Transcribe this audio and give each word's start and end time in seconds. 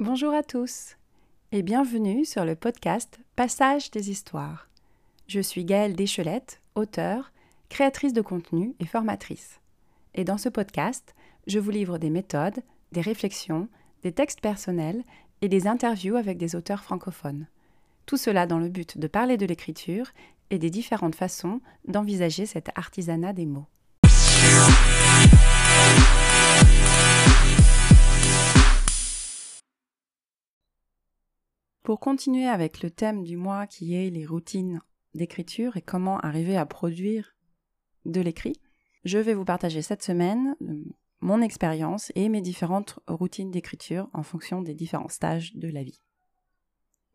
Bonjour 0.00 0.34
à 0.34 0.42
tous 0.42 0.96
et 1.52 1.62
bienvenue 1.62 2.24
sur 2.24 2.44
le 2.44 2.56
podcast 2.56 3.20
Passage 3.36 3.92
des 3.92 4.10
histoires. 4.10 4.68
Je 5.28 5.40
suis 5.40 5.64
Gaëlle 5.64 5.94
Deschelette, 5.94 6.60
auteure, 6.74 7.30
créatrice 7.68 8.12
de 8.12 8.22
contenu 8.22 8.74
et 8.80 8.86
formatrice. 8.86 9.60
Et 10.14 10.24
dans 10.24 10.38
ce 10.38 10.48
podcast, 10.48 11.14
je 11.46 11.60
vous 11.60 11.70
livre 11.70 11.98
des 11.98 12.10
méthodes, 12.10 12.62
des 12.90 13.00
réflexions, 13.00 13.68
des 14.02 14.10
textes 14.10 14.40
personnels 14.40 15.04
et 15.40 15.48
des 15.48 15.68
interviews 15.68 16.16
avec 16.16 16.36
des 16.36 16.56
auteurs 16.56 16.82
francophones. 16.82 17.46
Tout 18.10 18.16
cela 18.16 18.44
dans 18.44 18.58
le 18.58 18.68
but 18.68 18.98
de 18.98 19.06
parler 19.06 19.36
de 19.36 19.46
l'écriture 19.46 20.10
et 20.50 20.58
des 20.58 20.68
différentes 20.68 21.14
façons 21.14 21.60
d'envisager 21.86 22.44
cet 22.44 22.76
artisanat 22.76 23.32
des 23.32 23.46
mots. 23.46 23.68
Pour 31.84 32.00
continuer 32.00 32.48
avec 32.48 32.82
le 32.82 32.90
thème 32.90 33.22
du 33.22 33.36
mois 33.36 33.68
qui 33.68 33.94
est 33.94 34.10
les 34.10 34.26
routines 34.26 34.80
d'écriture 35.14 35.76
et 35.76 35.80
comment 35.80 36.18
arriver 36.18 36.56
à 36.56 36.66
produire 36.66 37.36
de 38.06 38.20
l'écrit, 38.20 38.56
je 39.04 39.18
vais 39.18 39.34
vous 39.34 39.44
partager 39.44 39.82
cette 39.82 40.02
semaine 40.02 40.56
euh, 40.62 40.82
mon 41.20 41.42
expérience 41.42 42.10
et 42.16 42.28
mes 42.28 42.40
différentes 42.40 42.98
routines 43.06 43.52
d'écriture 43.52 44.10
en 44.12 44.24
fonction 44.24 44.62
des 44.62 44.74
différents 44.74 45.08
stages 45.08 45.54
de 45.54 45.68
la 45.68 45.84
vie. 45.84 46.00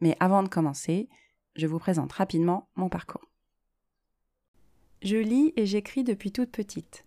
Mais 0.02 0.17
avant 0.20 0.44
de 0.44 0.49
commencer, 0.49 1.09
je 1.55 1.67
vous 1.67 1.80
présente 1.80 2.12
rapidement 2.12 2.67
mon 2.76 2.90
parcours. 2.90 3.26
Je 5.02 5.18
lis 5.18 5.54
et 5.55 5.66
j'écris 5.66 6.04
depuis 6.04 6.31
toute 6.31 6.52
petite, 6.52 7.05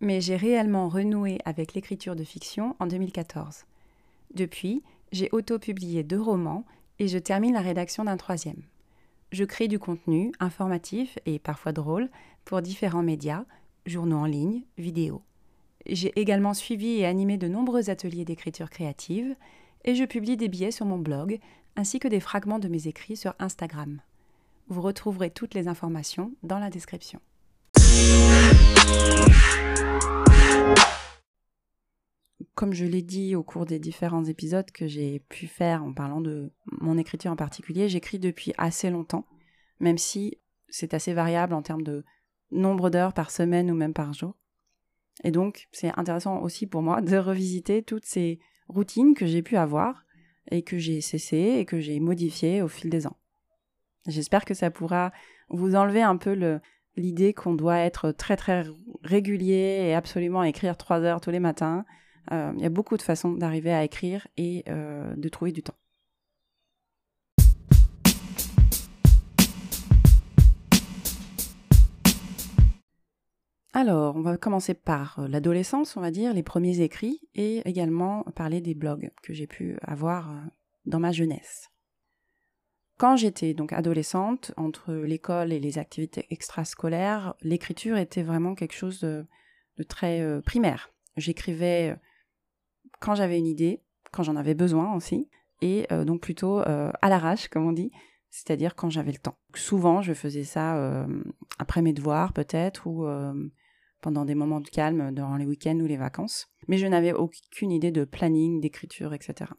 mais 0.00 0.20
j'ai 0.20 0.36
réellement 0.36 0.88
renoué 0.88 1.38
avec 1.44 1.74
l'écriture 1.74 2.16
de 2.16 2.24
fiction 2.24 2.76
en 2.80 2.86
2014. 2.86 3.64
Depuis, 4.34 4.82
j'ai 5.12 5.28
auto-publié 5.32 6.02
deux 6.02 6.20
romans 6.20 6.64
et 6.98 7.08
je 7.08 7.18
termine 7.18 7.54
la 7.54 7.60
rédaction 7.60 8.04
d'un 8.04 8.16
troisième. 8.16 8.62
Je 9.32 9.44
crée 9.44 9.68
du 9.68 9.78
contenu 9.78 10.32
informatif 10.40 11.18
et 11.26 11.38
parfois 11.38 11.72
drôle 11.72 12.08
pour 12.44 12.62
différents 12.62 13.02
médias, 13.02 13.44
journaux 13.86 14.18
en 14.18 14.26
ligne, 14.26 14.62
vidéos. 14.78 15.22
J'ai 15.86 16.18
également 16.18 16.54
suivi 16.54 17.00
et 17.00 17.06
animé 17.06 17.36
de 17.36 17.48
nombreux 17.48 17.90
ateliers 17.90 18.24
d'écriture 18.24 18.70
créative 18.70 19.34
et 19.84 19.94
je 19.94 20.04
publie 20.04 20.36
des 20.36 20.48
billets 20.48 20.70
sur 20.70 20.86
mon 20.86 20.98
blog 20.98 21.38
ainsi 21.76 21.98
que 21.98 22.08
des 22.08 22.20
fragments 22.20 22.58
de 22.58 22.68
mes 22.68 22.86
écrits 22.86 23.16
sur 23.16 23.34
Instagram. 23.38 24.00
Vous 24.68 24.80
retrouverez 24.80 25.30
toutes 25.30 25.54
les 25.54 25.68
informations 25.68 26.32
dans 26.42 26.58
la 26.58 26.70
description. 26.70 27.20
Comme 32.54 32.72
je 32.72 32.84
l'ai 32.84 33.02
dit 33.02 33.34
au 33.34 33.42
cours 33.42 33.66
des 33.66 33.80
différents 33.80 34.24
épisodes 34.24 34.70
que 34.70 34.86
j'ai 34.86 35.18
pu 35.28 35.46
faire 35.46 35.82
en 35.82 35.92
parlant 35.92 36.20
de 36.20 36.52
mon 36.80 36.96
écriture 36.96 37.32
en 37.32 37.36
particulier, 37.36 37.88
j'écris 37.88 38.18
depuis 38.18 38.52
assez 38.56 38.90
longtemps, 38.90 39.26
même 39.80 39.98
si 39.98 40.38
c'est 40.68 40.94
assez 40.94 41.12
variable 41.12 41.52
en 41.52 41.62
termes 41.62 41.82
de 41.82 42.04
nombre 42.52 42.90
d'heures 42.90 43.12
par 43.12 43.30
semaine 43.30 43.70
ou 43.70 43.74
même 43.74 43.92
par 43.92 44.12
jour. 44.12 44.36
Et 45.24 45.30
donc, 45.30 45.68
c'est 45.72 45.92
intéressant 45.98 46.40
aussi 46.40 46.66
pour 46.66 46.82
moi 46.82 47.00
de 47.00 47.16
revisiter 47.16 47.82
toutes 47.82 48.06
ces 48.06 48.38
routines 48.68 49.14
que 49.14 49.26
j'ai 49.26 49.42
pu 49.42 49.56
avoir 49.56 50.04
et 50.50 50.62
que 50.62 50.78
j'ai 50.78 51.00
cessées 51.00 51.56
et 51.58 51.64
que 51.64 51.80
j'ai 51.80 52.00
modifiées 52.00 52.62
au 52.62 52.68
fil 52.68 52.90
des 52.90 53.06
ans. 53.06 53.16
J'espère 54.06 54.44
que 54.44 54.54
ça 54.54 54.70
pourra 54.70 55.12
vous 55.48 55.76
enlever 55.76 56.02
un 56.02 56.16
peu 56.16 56.60
l'idée 56.96 57.32
qu'on 57.32 57.54
doit 57.54 57.78
être 57.78 58.12
très 58.12 58.36
très 58.36 58.64
régulier 59.02 59.86
et 59.86 59.94
absolument 59.94 60.42
écrire 60.42 60.76
trois 60.76 61.00
heures 61.00 61.20
tous 61.20 61.30
les 61.30 61.40
matins. 61.40 61.84
Euh, 62.32 62.52
il 62.56 62.62
y 62.62 62.66
a 62.66 62.70
beaucoup 62.70 62.96
de 62.96 63.02
façons 63.02 63.32
d'arriver 63.32 63.72
à 63.72 63.84
écrire 63.84 64.26
et 64.36 64.64
euh, 64.68 65.14
de 65.16 65.28
trouver 65.28 65.52
du 65.52 65.62
temps. 65.62 65.76
Alors, 73.76 74.14
on 74.14 74.20
va 74.20 74.36
commencer 74.36 74.72
par 74.72 75.18
euh, 75.18 75.26
l'adolescence, 75.26 75.96
on 75.96 76.00
va 76.00 76.12
dire, 76.12 76.32
les 76.32 76.44
premiers 76.44 76.80
écrits, 76.80 77.20
et 77.34 77.68
également 77.68 78.22
parler 78.36 78.60
des 78.60 78.72
blogs 78.72 79.10
que 79.20 79.34
j'ai 79.34 79.48
pu 79.48 79.76
avoir 79.82 80.30
euh, 80.30 80.34
dans 80.86 81.00
ma 81.00 81.10
jeunesse. 81.10 81.72
Quand 82.98 83.16
j'étais 83.16 83.52
donc 83.52 83.72
adolescente, 83.72 84.52
entre 84.56 84.94
l'école 84.94 85.52
et 85.52 85.58
les 85.58 85.78
activités 85.78 86.24
extrascolaires, 86.30 87.34
l'écriture 87.42 87.96
était 87.96 88.22
vraiment 88.22 88.54
quelque 88.54 88.76
chose 88.76 89.00
de, 89.00 89.26
très 89.88 90.20
euh, 90.20 90.40
primaire. 90.40 90.92
J'écrivais 91.16 91.96
quand 93.00 93.16
j'avais 93.16 93.40
une 93.40 93.48
idée, 93.48 93.82
quand 94.12 94.22
j'en 94.22 94.36
avais 94.36 94.54
besoin 94.54 94.94
aussi, 94.94 95.28
et 95.62 95.86
donc 96.04 96.20
plutôt 96.20 96.58
à 96.58 97.08
l'arrache, 97.08 97.48
comme 97.48 97.66
on 97.66 97.72
dit, 97.72 97.92
c'est-à-dire 98.30 98.74
quand 98.74 98.90
j'avais 98.90 99.12
le 99.12 99.18
temps. 99.18 99.36
Souvent, 99.54 100.02
je 100.02 100.12
faisais 100.12 100.42
ça 100.42 101.06
après 101.58 101.82
mes 101.82 101.92
devoirs 101.92 102.32
peut-être, 102.32 102.88
ou 102.88 103.06
pendant 104.04 104.26
des 104.26 104.34
moments 104.34 104.60
de 104.60 104.68
calme 104.68 105.14
durant 105.14 105.36
les 105.36 105.46
week-ends 105.46 105.80
ou 105.80 105.86
les 105.86 105.96
vacances. 105.96 106.46
Mais 106.68 106.76
je 106.76 106.86
n'avais 106.86 107.14
aucune 107.14 107.72
idée 107.72 107.90
de 107.90 108.04
planning, 108.04 108.60
d'écriture, 108.60 109.14
etc. 109.14 109.50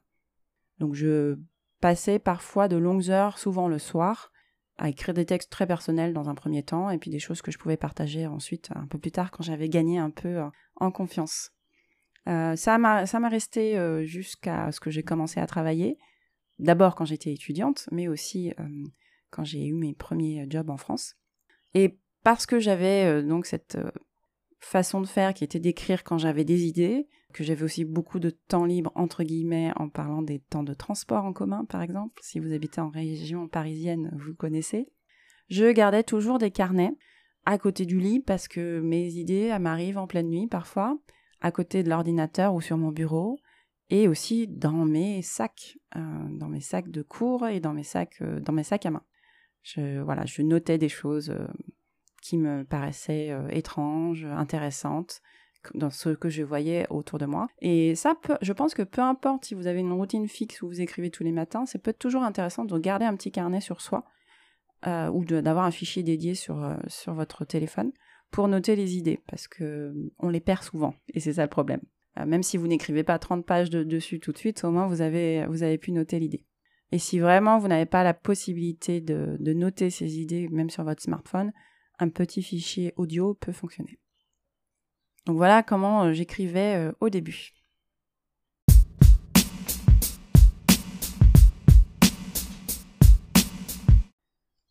Donc 0.77 0.93
je 0.93 1.39
passais 1.81 2.19
parfois 2.19 2.67
de 2.67 2.77
longues 2.77 3.09
heures, 3.09 3.39
souvent 3.39 3.67
le 3.67 3.79
soir, 3.79 4.31
à 4.77 4.87
écrire 4.89 5.15
des 5.15 5.25
textes 5.25 5.51
très 5.51 5.65
personnels 5.65 6.13
dans 6.13 6.29
un 6.29 6.35
premier 6.35 6.61
temps, 6.61 6.91
et 6.91 6.99
puis 6.99 7.09
des 7.09 7.17
choses 7.17 7.41
que 7.41 7.49
je 7.49 7.57
pouvais 7.57 7.75
partager 7.75 8.27
ensuite 8.27 8.69
un 8.75 8.85
peu 8.85 8.99
plus 8.99 9.11
tard 9.11 9.31
quand 9.31 9.41
j'avais 9.41 9.67
gagné 9.67 9.97
un 9.97 10.11
peu 10.11 10.37
euh, 10.37 10.49
en 10.75 10.91
confiance. 10.91 11.49
Euh, 12.27 12.55
ça 12.55 12.77
m'a 12.77 13.29
resté 13.29 13.79
euh, 13.79 14.03
jusqu'à 14.03 14.71
ce 14.71 14.79
que 14.79 14.91
j'ai 14.91 15.01
commencé 15.01 15.39
à 15.39 15.47
travailler. 15.47 15.97
D'abord 16.59 16.93
quand 16.93 17.05
j'étais 17.05 17.33
étudiante, 17.33 17.89
mais 17.91 18.07
aussi 18.07 18.53
quand 19.31 19.43
j'ai 19.43 19.65
eu 19.65 19.73
mes 19.73 19.95
premiers 19.95 20.45
jobs 20.47 20.69
en 20.69 20.77
France. 20.77 21.15
Et 21.73 21.99
parce 22.23 22.45
que 22.45 22.59
j'avais 22.59 23.21
donc 23.23 23.45
cette 23.45 23.77
façon 24.59 25.01
de 25.01 25.07
faire 25.07 25.33
qui 25.33 25.43
était 25.43 25.59
d'écrire 25.59 26.03
quand 26.03 26.17
j'avais 26.17 26.45
des 26.45 26.65
idées, 26.65 27.07
que 27.33 27.43
j'avais 27.43 27.63
aussi 27.63 27.85
beaucoup 27.85 28.19
de 28.19 28.29
temps 28.29 28.65
libre, 28.65 28.91
entre 28.95 29.23
guillemets, 29.23 29.71
en 29.75 29.89
parlant 29.89 30.21
des 30.21 30.39
temps 30.39 30.63
de 30.63 30.73
transport 30.73 31.25
en 31.25 31.33
commun, 31.33 31.65
par 31.65 31.81
exemple. 31.81 32.19
Si 32.21 32.39
vous 32.39 32.53
habitez 32.53 32.81
en 32.81 32.89
région 32.89 33.47
parisienne, 33.47 34.11
vous 34.17 34.33
connaissez. 34.33 34.87
Je 35.49 35.71
gardais 35.71 36.03
toujours 36.03 36.39
des 36.39 36.51
carnets 36.51 36.95
à 37.45 37.57
côté 37.57 37.85
du 37.85 37.99
lit 37.99 38.19
parce 38.19 38.47
que 38.47 38.79
mes 38.79 39.13
idées 39.13 39.55
m'arrivent 39.59 39.97
en 39.97 40.07
pleine 40.07 40.29
nuit 40.29 40.47
parfois, 40.47 40.97
à 41.41 41.51
côté 41.51 41.83
de 41.83 41.89
l'ordinateur 41.89 42.55
ou 42.55 42.61
sur 42.61 42.77
mon 42.77 42.91
bureau, 42.91 43.37
et 43.89 44.07
aussi 44.07 44.47
dans 44.47 44.85
mes 44.85 45.21
sacs, 45.21 45.77
euh, 45.95 45.99
dans 46.31 46.47
mes 46.47 46.61
sacs 46.61 46.89
de 46.89 47.03
cours 47.03 47.47
et 47.47 47.59
dans 47.59 47.73
mes 47.73 47.83
sacs, 47.83 48.21
euh, 48.21 48.39
dans 48.39 48.53
mes 48.53 48.63
sacs 48.63 48.85
à 48.85 48.91
main. 48.91 49.03
Je, 49.61 49.99
voilà, 50.01 50.25
je 50.25 50.41
notais 50.41 50.77
des 50.77 50.89
choses 50.89 51.29
euh, 51.29 51.47
qui 52.25 52.37
me 52.37 52.63
paraissaient 52.63 53.29
euh, 53.29 53.47
étranges, 53.49 54.25
intéressantes 54.25 55.21
dans 55.75 55.91
ce 55.91 56.09
que 56.09 56.27
je 56.29 56.41
voyais 56.41 56.87
autour 56.89 57.19
de 57.19 57.25
moi. 57.25 57.47
Et 57.59 57.93
ça, 57.95 58.15
je 58.41 58.53
pense 58.53 58.73
que 58.73 58.81
peu 58.81 59.01
importe 59.01 59.45
si 59.45 59.53
vous 59.53 59.67
avez 59.67 59.79
une 59.79 59.91
routine 59.91 60.27
fixe 60.27 60.61
où 60.63 60.67
vous 60.67 60.81
écrivez 60.81 61.11
tous 61.11 61.23
les 61.23 61.31
matins, 61.31 61.65
c'est 61.65 61.77
peut-être 61.79 61.99
toujours 61.99 62.23
intéressant 62.23 62.65
de 62.65 62.77
garder 62.79 63.05
un 63.05 63.15
petit 63.15 63.31
carnet 63.31 63.61
sur 63.61 63.79
soi 63.79 64.05
euh, 64.87 65.07
ou 65.09 65.23
d'avoir 65.23 65.65
un 65.65 65.71
fichier 65.71 66.01
dédié 66.01 66.33
sur, 66.33 66.63
euh, 66.63 66.75
sur 66.87 67.13
votre 67.13 67.45
téléphone 67.45 67.91
pour 68.31 68.47
noter 68.47 68.75
les 68.75 68.97
idées, 68.97 69.21
parce 69.27 69.47
que 69.47 69.93
on 70.17 70.29
les 70.29 70.39
perd 70.39 70.63
souvent, 70.63 70.95
et 71.13 71.19
c'est 71.19 71.33
ça 71.33 71.43
le 71.43 71.49
problème. 71.49 71.81
même 72.25 72.43
si 72.43 72.57
vous 72.57 72.67
n'écrivez 72.67 73.03
pas 73.03 73.19
30 73.19 73.45
pages 73.45 73.69
de, 73.69 73.83
dessus 73.83 74.19
tout 74.19 74.31
de 74.31 74.37
suite, 74.37 74.63
au 74.63 74.71
moins 74.71 74.87
vous 74.87 75.01
avez, 75.01 75.45
vous 75.45 75.63
avez 75.63 75.77
pu 75.77 75.91
noter 75.91 76.19
l'idée. 76.19 76.43
Et 76.91 76.97
si 76.97 77.19
vraiment 77.19 77.59
vous 77.59 77.67
n'avez 77.67 77.85
pas 77.85 78.03
la 78.03 78.13
possibilité 78.13 78.99
de 78.99 79.53
noter 79.53 79.89
ces 79.89 80.19
idées, 80.19 80.49
même 80.49 80.69
sur 80.71 80.83
votre 80.83 81.01
smartphone, 81.01 81.53
un 81.99 82.09
petit 82.09 82.43
fichier 82.43 82.93
audio 82.97 83.33
peut 83.33 83.51
fonctionner. 83.51 83.99
Donc 85.25 85.37
voilà 85.37 85.63
comment 85.63 86.03
euh, 86.03 86.13
j'écrivais 86.13 86.75
euh, 86.75 86.91
au 86.99 87.09
début. 87.09 87.51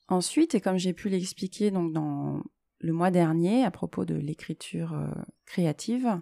Ensuite, 0.08 0.54
et 0.54 0.60
comme 0.60 0.76
j'ai 0.76 0.92
pu 0.92 1.08
l'expliquer 1.08 1.70
donc 1.70 1.92
dans 1.92 2.42
le 2.78 2.92
mois 2.92 3.10
dernier 3.10 3.64
à 3.64 3.70
propos 3.70 4.04
de 4.04 4.14
l'écriture 4.14 4.92
euh, 4.92 5.08
créative, 5.44 6.20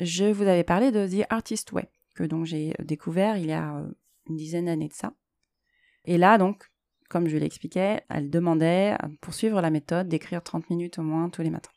je 0.00 0.24
vous 0.24 0.44
avais 0.44 0.64
parlé 0.64 0.92
de 0.92 1.06
The 1.06 1.26
Artist 1.28 1.72
Way, 1.72 1.90
que 2.14 2.24
donc 2.24 2.46
j'ai 2.46 2.74
découvert 2.78 3.36
il 3.36 3.46
y 3.46 3.52
a 3.52 3.84
une 4.28 4.36
dizaine 4.36 4.66
d'années 4.66 4.88
de 4.88 4.94
ça. 4.94 5.12
Et 6.04 6.16
là, 6.16 6.38
donc, 6.38 6.70
comme 7.08 7.28
je 7.28 7.36
l'expliquais, 7.36 8.02
elle 8.08 8.30
demandait, 8.30 8.96
pour 9.20 9.34
suivre 9.34 9.60
la 9.60 9.70
méthode, 9.70 10.08
d'écrire 10.08 10.42
30 10.42 10.70
minutes 10.70 10.98
au 10.98 11.02
moins 11.02 11.30
tous 11.30 11.42
les 11.42 11.50
matins. 11.50 11.70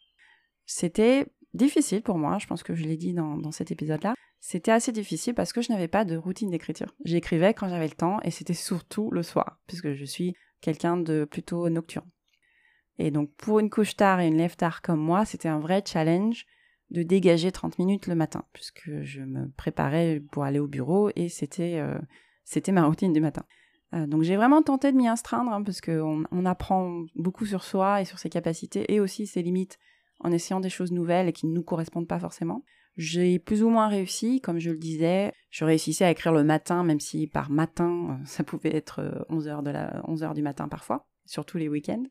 C'était 0.65 1.27
difficile 1.53 2.01
pour 2.01 2.17
moi, 2.17 2.37
je 2.39 2.47
pense 2.47 2.63
que 2.63 2.75
je 2.75 2.83
l'ai 2.83 2.97
dit 2.97 3.13
dans, 3.13 3.51
cet 3.51 3.71
épisode-là. 3.71 4.13
C'était 4.39 4.71
assez 4.71 4.91
difficile 4.91 5.33
parce 5.33 5.53
que 5.53 5.61
je 5.61 5.71
n'avais 5.71 5.87
pas 5.87 6.05
de 6.05 6.17
routine 6.17 6.49
d'écriture. 6.49 6.95
J'écrivais 7.05 7.53
quand 7.53 7.69
j'avais 7.69 7.87
le 7.87 7.93
temps 7.93 8.19
et 8.23 8.31
c'était 8.31 8.53
surtout 8.53 9.11
le 9.11 9.23
soir, 9.23 9.59
puisque 9.67 9.93
je 9.93 10.05
suis 10.05 10.35
quelqu'un 10.61 10.97
de 10.97 11.25
plutôt 11.25 11.69
nocturne. 11.69 12.09
Et 12.97 13.11
donc, 13.11 13.31
pour 13.35 13.59
une 13.59 13.69
couche 13.69 13.95
tard 13.95 14.19
et 14.19 14.27
une 14.27 14.37
lève 14.37 14.55
tard 14.55 14.81
comme 14.81 14.99
moi, 14.99 15.25
c'était 15.25 15.49
un 15.49 15.59
vrai 15.59 15.83
challenge 15.85 16.45
de 16.89 17.03
dégager 17.03 17.51
30 17.51 17.79
minutes 17.79 18.07
le 18.07 18.15
matin, 18.15 18.43
puisque 18.53 19.01
je 19.01 19.21
me 19.21 19.49
préparais 19.51 20.21
pour 20.31 20.43
aller 20.43 20.59
au 20.59 20.67
bureau 20.67 21.09
et 21.15 21.29
c'était 21.29 21.79
euh, 21.79 21.97
c'était 22.43 22.73
ma 22.73 22.85
routine 22.85 23.13
du 23.13 23.21
matin. 23.21 23.45
Euh, 23.93 24.07
donc 24.07 24.23
j'ai 24.23 24.35
vraiment 24.35 24.61
tenté 24.61 24.91
de 24.91 24.97
m'y 24.97 25.07
astreindre, 25.07 25.51
hein, 25.51 25.63
parce 25.63 25.81
qu'on 25.81 26.23
on 26.31 26.45
apprend 26.45 27.03
beaucoup 27.15 27.45
sur 27.45 27.63
soi 27.63 28.01
et 28.01 28.05
sur 28.05 28.19
ses 28.19 28.29
capacités 28.29 28.91
et 28.93 28.99
aussi 28.99 29.27
ses 29.27 29.41
limites 29.41 29.77
en 30.19 30.31
essayant 30.31 30.59
des 30.59 30.69
choses 30.69 30.91
nouvelles 30.91 31.27
et 31.27 31.33
qui 31.33 31.47
ne 31.47 31.53
nous 31.53 31.63
correspondent 31.63 32.07
pas 32.07 32.19
forcément. 32.19 32.63
J'ai 32.97 33.39
plus 33.39 33.63
ou 33.63 33.69
moins 33.69 33.87
réussi, 33.87 34.41
comme 34.41 34.59
je 34.59 34.69
le 34.69 34.77
disais. 34.77 35.31
Je 35.49 35.65
réussissais 35.65 36.05
à 36.05 36.11
écrire 36.11 36.33
le 36.33 36.43
matin, 36.43 36.83
même 36.83 36.99
si 36.99 37.27
par 37.27 37.49
matin, 37.49 38.07
euh, 38.09 38.13
ça 38.25 38.43
pouvait 38.43 38.75
être 38.75 39.25
11h, 39.29 39.63
de 39.63 39.71
la, 39.71 40.01
11h 40.03 40.33
du 40.33 40.41
matin 40.41 40.67
parfois, 40.67 41.07
surtout 41.25 41.57
les 41.57 41.69
week-ends. 41.69 42.03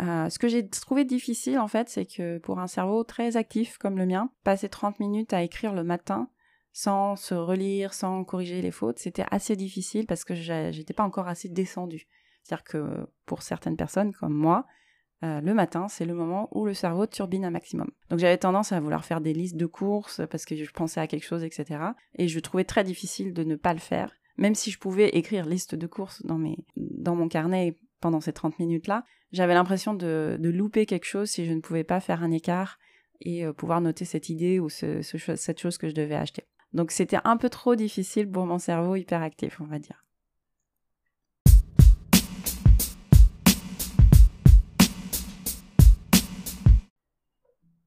Euh, 0.00 0.28
ce 0.28 0.38
que 0.38 0.48
j'ai 0.48 0.68
trouvé 0.68 1.04
difficile, 1.04 1.58
en 1.58 1.66
fait, 1.66 1.88
c'est 1.88 2.06
que 2.06 2.38
pour 2.38 2.60
un 2.60 2.68
cerveau 2.68 3.02
très 3.02 3.36
actif 3.36 3.78
comme 3.78 3.98
le 3.98 4.06
mien, 4.06 4.30
passer 4.44 4.68
30 4.68 5.00
minutes 5.00 5.32
à 5.32 5.42
écrire 5.42 5.72
le 5.74 5.82
matin 5.82 6.28
sans 6.78 7.16
se 7.16 7.34
relire, 7.34 7.92
sans 7.92 8.22
corriger 8.22 8.62
les 8.62 8.70
fautes, 8.70 9.00
c'était 9.00 9.24
assez 9.32 9.56
difficile 9.56 10.06
parce 10.06 10.22
que 10.22 10.36
j'étais 10.36 10.94
pas 10.94 11.02
encore 11.02 11.26
assez 11.26 11.48
descendu. 11.48 12.06
C'est-à-dire 12.44 12.62
que 12.62 13.08
pour 13.26 13.42
certaines 13.42 13.76
personnes 13.76 14.12
comme 14.12 14.32
moi, 14.32 14.64
euh, 15.24 15.40
le 15.40 15.54
matin, 15.54 15.88
c'est 15.88 16.04
le 16.04 16.14
moment 16.14 16.48
où 16.52 16.66
le 16.66 16.74
cerveau 16.74 17.06
turbine 17.06 17.44
un 17.44 17.50
maximum. 17.50 17.90
Donc 18.10 18.20
j'avais 18.20 18.38
tendance 18.38 18.70
à 18.70 18.78
vouloir 18.78 19.04
faire 19.04 19.20
des 19.20 19.32
listes 19.32 19.56
de 19.56 19.66
courses 19.66 20.20
parce 20.30 20.44
que 20.44 20.54
je 20.54 20.70
pensais 20.70 21.00
à 21.00 21.08
quelque 21.08 21.26
chose, 21.26 21.42
etc. 21.42 21.80
Et 22.14 22.28
je 22.28 22.38
trouvais 22.38 22.62
très 22.62 22.84
difficile 22.84 23.34
de 23.34 23.42
ne 23.42 23.56
pas 23.56 23.72
le 23.72 23.80
faire. 23.80 24.12
Même 24.36 24.54
si 24.54 24.70
je 24.70 24.78
pouvais 24.78 25.08
écrire 25.08 25.46
liste 25.46 25.74
de 25.74 25.86
courses 25.88 26.24
dans, 26.26 26.38
mes, 26.38 26.58
dans 26.76 27.16
mon 27.16 27.26
carnet 27.26 27.74
pendant 28.00 28.20
ces 28.20 28.32
30 28.32 28.56
minutes-là, 28.60 29.02
j'avais 29.32 29.54
l'impression 29.54 29.94
de, 29.94 30.36
de, 30.38 30.48
louper 30.48 30.86
quelque 30.86 31.06
chose 31.06 31.28
si 31.28 31.44
je 31.44 31.52
ne 31.52 31.60
pouvais 31.60 31.82
pas 31.82 31.98
faire 31.98 32.22
un 32.22 32.30
écart 32.30 32.78
et 33.20 33.44
euh, 33.44 33.52
pouvoir 33.52 33.80
noter 33.80 34.04
cette 34.04 34.28
idée 34.28 34.60
ou 34.60 34.68
ce, 34.68 35.02
cette 35.02 35.58
chose 35.58 35.76
que 35.76 35.88
je 35.88 35.94
devais 35.94 36.14
acheter. 36.14 36.44
Donc 36.72 36.90
c'était 36.90 37.18
un 37.24 37.36
peu 37.36 37.48
trop 37.48 37.74
difficile 37.74 38.30
pour 38.30 38.46
mon 38.46 38.58
cerveau 38.58 38.96
hyperactif, 38.96 39.60
on 39.60 39.64
va 39.64 39.78
dire. 39.78 40.04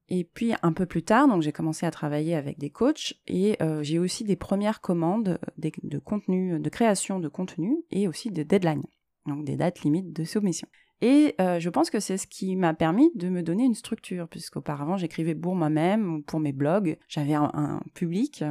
Et 0.08 0.24
puis 0.24 0.52
un 0.62 0.72
peu 0.74 0.84
plus 0.84 1.02
tard, 1.02 1.26
donc 1.26 1.40
j'ai 1.40 1.52
commencé 1.52 1.86
à 1.86 1.90
travailler 1.90 2.34
avec 2.34 2.58
des 2.58 2.68
coachs 2.68 3.14
et 3.26 3.56
euh, 3.62 3.82
j'ai 3.82 3.98
aussi 3.98 4.24
des 4.24 4.36
premières 4.36 4.82
commandes 4.82 5.38
de 5.56 5.98
contenu, 5.98 6.60
de 6.60 6.68
création 6.68 7.18
de 7.18 7.28
contenu 7.28 7.76
et 7.90 8.08
aussi 8.08 8.30
de 8.30 8.42
deadlines 8.42 8.84
donc 9.26 9.44
des 9.44 9.56
dates 9.56 9.82
limites 9.82 10.12
de 10.12 10.24
soumission. 10.24 10.68
Et 11.02 11.34
euh, 11.40 11.58
je 11.58 11.68
pense 11.68 11.90
que 11.90 11.98
c'est 11.98 12.16
ce 12.16 12.28
qui 12.28 12.54
m'a 12.54 12.74
permis 12.74 13.10
de 13.16 13.28
me 13.28 13.42
donner 13.42 13.64
une 13.64 13.74
structure, 13.74 14.28
puisqu'auparavant 14.28 14.96
j'écrivais 14.96 15.34
pour 15.34 15.56
moi-même 15.56 16.14
ou 16.14 16.22
pour 16.22 16.38
mes 16.38 16.52
blogs, 16.52 16.96
j'avais 17.08 17.34
un, 17.34 17.82
public, 17.92 18.44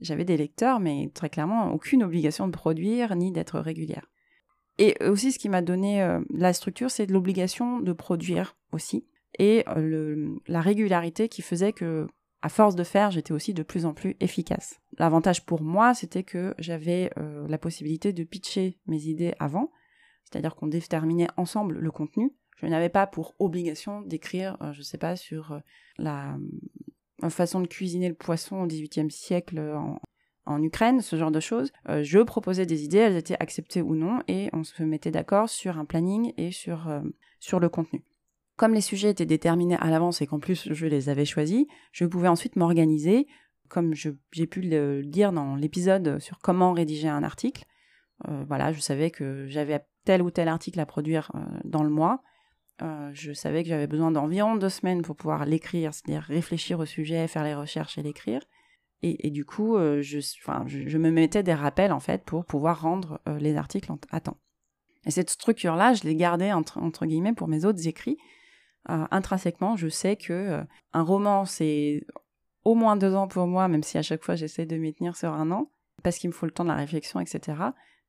j'avais 0.00 0.24
des 0.24 0.38
lecteurs, 0.38 0.80
mais 0.80 1.10
très 1.12 1.28
clairement 1.28 1.70
aucune 1.74 2.02
obligation 2.02 2.46
de 2.46 2.52
produire 2.52 3.14
ni 3.14 3.30
d'être 3.30 3.60
régulière. 3.60 4.10
Et 4.78 4.96
aussi 5.04 5.32
ce 5.32 5.38
qui 5.38 5.50
m'a 5.50 5.60
donné 5.60 6.02
euh, 6.02 6.20
la 6.30 6.54
structure, 6.54 6.90
c'est 6.90 7.04
l'obligation 7.04 7.80
de 7.80 7.92
produire 7.92 8.56
aussi, 8.72 9.04
et 9.38 9.64
euh, 9.68 10.34
la 10.46 10.62
régularité 10.62 11.28
qui 11.28 11.42
faisait 11.42 11.74
que 11.74 12.06
à 12.40 12.48
force 12.48 12.74
de 12.74 12.84
faire, 12.84 13.10
j'étais 13.10 13.32
aussi 13.32 13.52
de 13.52 13.62
plus 13.62 13.84
en 13.84 13.92
plus 13.92 14.16
efficace. 14.20 14.80
L'avantage 14.98 15.44
pour 15.44 15.60
moi, 15.60 15.92
c'était 15.92 16.22
que 16.22 16.54
j'avais 16.58 17.10
la 17.48 17.58
possibilité 17.58 18.14
de 18.14 18.24
pitcher 18.24 18.78
mes 18.86 19.08
idées 19.08 19.34
avant, 19.38 19.70
c'est-à-dire 20.30 20.54
qu'on 20.54 20.66
déterminait 20.66 21.28
ensemble 21.36 21.78
le 21.78 21.90
contenu. 21.90 22.32
Je 22.56 22.66
n'avais 22.66 22.88
pas 22.88 23.06
pour 23.06 23.34
obligation 23.38 24.02
d'écrire, 24.02 24.56
euh, 24.62 24.72
je 24.72 24.78
ne 24.78 24.84
sais 24.84 24.98
pas, 24.98 25.16
sur 25.16 25.52
euh, 25.52 25.58
la 25.98 26.36
façon 27.28 27.60
de 27.60 27.66
cuisiner 27.66 28.08
le 28.08 28.14
poisson 28.14 28.62
au 28.62 28.66
XVIIIe 28.66 29.10
siècle 29.10 29.58
en, 29.60 30.00
en, 30.46 30.62
Ukraine, 30.62 31.00
ce 31.00 31.16
genre 31.16 31.30
de 31.30 31.40
choses. 31.40 31.70
je 31.86 32.18
proposais 32.20 32.64
des 32.64 32.82
idées, 32.84 32.98
elles 32.98 33.16
étaient 33.16 33.36
acceptées 33.40 33.82
ou 33.82 33.94
non, 33.94 34.20
et 34.26 34.48
on 34.54 34.64
se 34.64 34.82
mettait 34.82 35.10
d'accord 35.10 35.48
sur 35.48 35.78
un 35.78 35.84
planning 35.84 36.32
et 36.38 36.50
sur, 36.50 36.88
sur 37.38 37.60
le 37.60 37.68
contenu. 37.68 38.02
Comme 38.56 38.72
les 38.72 38.80
sujets 38.80 39.10
étaient 39.10 39.26
déterminés 39.26 39.76
à 39.76 39.90
l'avance 39.90 40.22
et 40.22 40.26
qu'en 40.26 40.38
plus 40.38 40.72
je 40.72 40.86
les 40.86 41.10
avais 41.10 41.26
choisis, 41.26 41.66
je 41.92 42.06
pouvais 42.06 42.28
ensuite 42.28 42.56
m'organiser, 42.56 43.26
comme 43.68 43.94
j'ai 43.94 44.46
pu 44.46 44.60
le 44.60 45.02
dire 45.02 45.32
dans 45.32 45.56
l'épisode 45.56 46.18
sur 46.18 46.38
comment 46.40 46.72
rédiger 46.72 47.08
un 47.08 47.22
article. 47.22 47.64
Euh, 48.28 48.44
voilà, 48.46 48.72
je 48.72 48.80
savais 48.80 49.10
que 49.10 49.46
j'avais 49.48 49.80
tel 50.04 50.22
ou 50.22 50.30
tel 50.30 50.48
article 50.48 50.80
à 50.80 50.86
produire 50.86 51.30
euh, 51.34 51.38
dans 51.64 51.82
le 51.82 51.90
mois. 51.90 52.22
Euh, 52.82 53.10
je 53.12 53.32
savais 53.32 53.62
que 53.62 53.68
j'avais 53.68 53.86
besoin 53.86 54.10
d'environ 54.10 54.56
deux 54.56 54.68
semaines 54.68 55.02
pour 55.02 55.16
pouvoir 55.16 55.44
l'écrire, 55.44 55.92
c'est-à-dire 55.92 56.22
réfléchir 56.22 56.78
au 56.78 56.86
sujet, 56.86 57.28
faire 57.28 57.44
les 57.44 57.54
recherches 57.54 57.98
et 57.98 58.02
l'écrire. 58.02 58.42
Et, 59.02 59.30
du 59.30 59.46
coup, 59.46 59.78
je, 59.78 60.02
je, 60.20 60.98
me 60.98 61.10
mettais 61.10 61.42
des 61.42 61.54
rappels 61.54 61.90
en 61.90 62.00
fait 62.00 62.22
pour 62.22 62.44
pouvoir 62.44 62.82
rendre 62.82 63.18
les 63.38 63.56
articles 63.56 63.90
à 64.10 64.20
temps. 64.20 64.36
Et 65.06 65.10
cette 65.10 65.30
structure-là, 65.30 65.94
je 65.94 66.02
l'ai 66.02 66.14
gardée 66.14 66.52
entre, 66.52 66.76
entre 66.76 67.06
guillemets 67.06 67.32
pour 67.32 67.48
mes 67.48 67.64
autres 67.64 67.88
écrits, 67.88 68.18
intrinsèquement, 68.86 69.74
je 69.74 69.88
sais 69.88 70.16
que 70.16 70.62
un 70.92 71.02
roman, 71.02 71.46
c'est 71.46 72.02
au 72.64 72.74
moins 72.74 72.94
deux 72.96 73.14
ans 73.14 73.26
pour 73.26 73.46
moi, 73.46 73.68
même 73.68 73.82
si 73.82 73.96
à 73.96 74.02
chaque 74.02 74.22
fois 74.22 74.34
j'essaie 74.34 74.66
de 74.66 74.76
m'y 74.76 74.92
tenir 74.92 75.16
sur 75.16 75.32
un 75.32 75.50
an, 75.50 75.70
parce 76.02 76.18
qu'il 76.18 76.28
me 76.28 76.34
faut 76.34 76.44
le 76.44 76.52
temps 76.52 76.64
de 76.64 76.68
la 76.68 76.76
réflexion, 76.76 77.20
etc. 77.20 77.56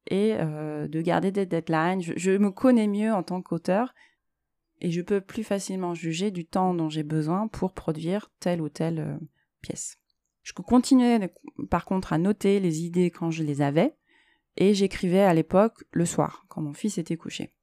Et 0.07 0.33
euh, 0.33 0.87
de 0.87 1.01
garder 1.01 1.31
des 1.31 1.45
deadlines. 1.45 2.01
Je, 2.01 2.31
me 2.37 2.49
connais 2.49 2.87
mieux 2.87 3.13
en 3.13 3.23
tant 3.23 3.41
qu'auteur 3.41 3.93
et 4.79 4.89
je 4.89 5.01
peux 5.01 5.21
plus 5.21 5.43
facilement 5.43 5.93
juger 5.93 6.31
du 6.31 6.45
temps 6.45 6.73
dont 6.73 6.89
j'ai 6.89 7.03
besoin 7.03 7.47
pour 7.47 7.73
produire 7.73 8.31
telle 8.39 8.61
ou 8.61 8.69
telle 8.69 9.19
pièce. 9.61 9.99
Je 10.41 10.53
continuais 10.53 11.31
par 11.69 11.85
contre 11.85 12.13
à 12.13 12.17
noter 12.17 12.59
les 12.59 12.81
idées 12.81 13.11
quand 13.11 13.29
je 13.29 13.43
les 13.43 13.61
avais 13.61 13.95
et 14.57 14.73
j'écrivais 14.73 15.21
à 15.21 15.33
l'époque 15.33 15.83
le 15.91 16.05
soir, 16.05 16.45
quand 16.49 16.61
mon 16.61 16.73
fils 16.73 16.97
était 16.97 17.17
couché. 17.17 17.53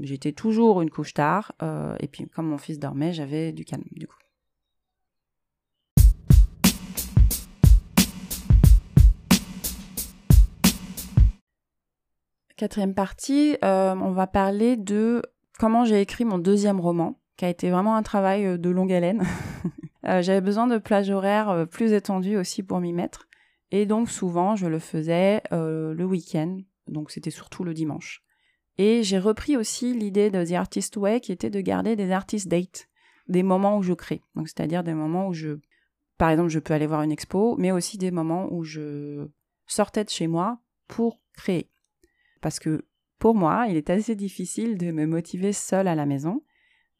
J'étais 0.00 0.32
toujours 0.32 0.80
une 0.82 0.90
couche 0.90 1.14
tard, 1.14 1.52
euh, 1.62 1.96
et 2.00 2.06
puis 2.06 2.28
comme 2.28 2.46
mon 2.46 2.58
fils 2.58 2.78
dormait, 2.78 3.12
j'avais 3.12 3.52
du 3.52 3.64
calme 3.64 3.84
du 3.92 4.06
coup. 4.06 4.18
Quatrième 12.58 12.92
partie, 12.92 13.56
euh, 13.62 13.94
on 13.94 14.10
va 14.10 14.26
parler 14.26 14.76
de 14.76 15.22
comment 15.60 15.84
j'ai 15.84 16.00
écrit 16.00 16.24
mon 16.24 16.38
deuxième 16.38 16.80
roman, 16.80 17.20
qui 17.36 17.44
a 17.44 17.48
été 17.48 17.70
vraiment 17.70 17.94
un 17.94 18.02
travail 18.02 18.44
euh, 18.44 18.58
de 18.58 18.68
longue 18.68 18.92
haleine. 18.92 19.22
J'avais 20.02 20.40
besoin 20.40 20.66
de 20.66 20.76
plages 20.78 21.10
horaires 21.10 21.66
plus 21.70 21.92
étendues 21.92 22.36
aussi 22.36 22.64
pour 22.64 22.80
m'y 22.80 22.92
mettre, 22.92 23.28
et 23.70 23.86
donc 23.86 24.10
souvent 24.10 24.56
je 24.56 24.66
le 24.66 24.78
faisais 24.78 25.42
le 25.50 26.02
week-end, 26.04 26.60
donc 26.86 27.10
c'était 27.10 27.30
surtout 27.30 27.62
le 27.62 27.74
dimanche. 27.74 28.24
Et 28.78 29.02
j'ai 29.02 29.18
repris 29.18 29.56
aussi 29.56 29.92
l'idée 29.92 30.30
de 30.30 30.42
The 30.42 30.52
Artist 30.52 30.96
Way 30.96 31.20
qui 31.20 31.30
était 31.30 31.50
de 31.50 31.60
garder 31.60 31.94
des 31.94 32.10
artist 32.10 32.48
dates, 32.48 32.88
des 33.28 33.42
moments 33.42 33.76
où 33.76 33.82
je 33.82 33.92
crée. 33.92 34.22
C'est-à-dire 34.46 34.82
des 34.82 34.94
moments 34.94 35.28
où 35.28 35.34
je, 35.34 35.58
par 36.16 36.30
exemple, 36.30 36.48
je 36.48 36.58
peux 36.58 36.72
aller 36.72 36.86
voir 36.86 37.02
une 37.02 37.12
expo, 37.12 37.54
mais 37.58 37.70
aussi 37.70 37.98
des 37.98 38.10
moments 38.10 38.48
où 38.50 38.64
je 38.64 39.28
sortais 39.66 40.04
de 40.04 40.10
chez 40.10 40.26
moi 40.26 40.58
pour 40.86 41.20
créer. 41.34 41.68
Parce 42.40 42.58
que 42.58 42.84
pour 43.18 43.34
moi, 43.34 43.66
il 43.68 43.76
est 43.76 43.90
assez 43.90 44.14
difficile 44.14 44.78
de 44.78 44.90
me 44.92 45.06
motiver 45.06 45.52
seule 45.52 45.88
à 45.88 45.94
la 45.94 46.06
maison. 46.06 46.42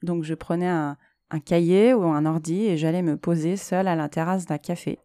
Donc 0.03 0.25
je 0.25 0.35
prenais 0.35 0.69
un, 0.69 0.97
cahier 1.45 1.93
ou 1.95 2.05
un 2.05 2.25
ordi 2.25 2.65
et 2.65 2.77
j'allais 2.77 3.03
me 3.03 3.17
poser 3.17 3.57
seule 3.57 3.89
à 3.89 3.95
la 3.95 4.09
terrasse 4.09 4.47
d'un 4.47 4.59
café. 4.59 4.99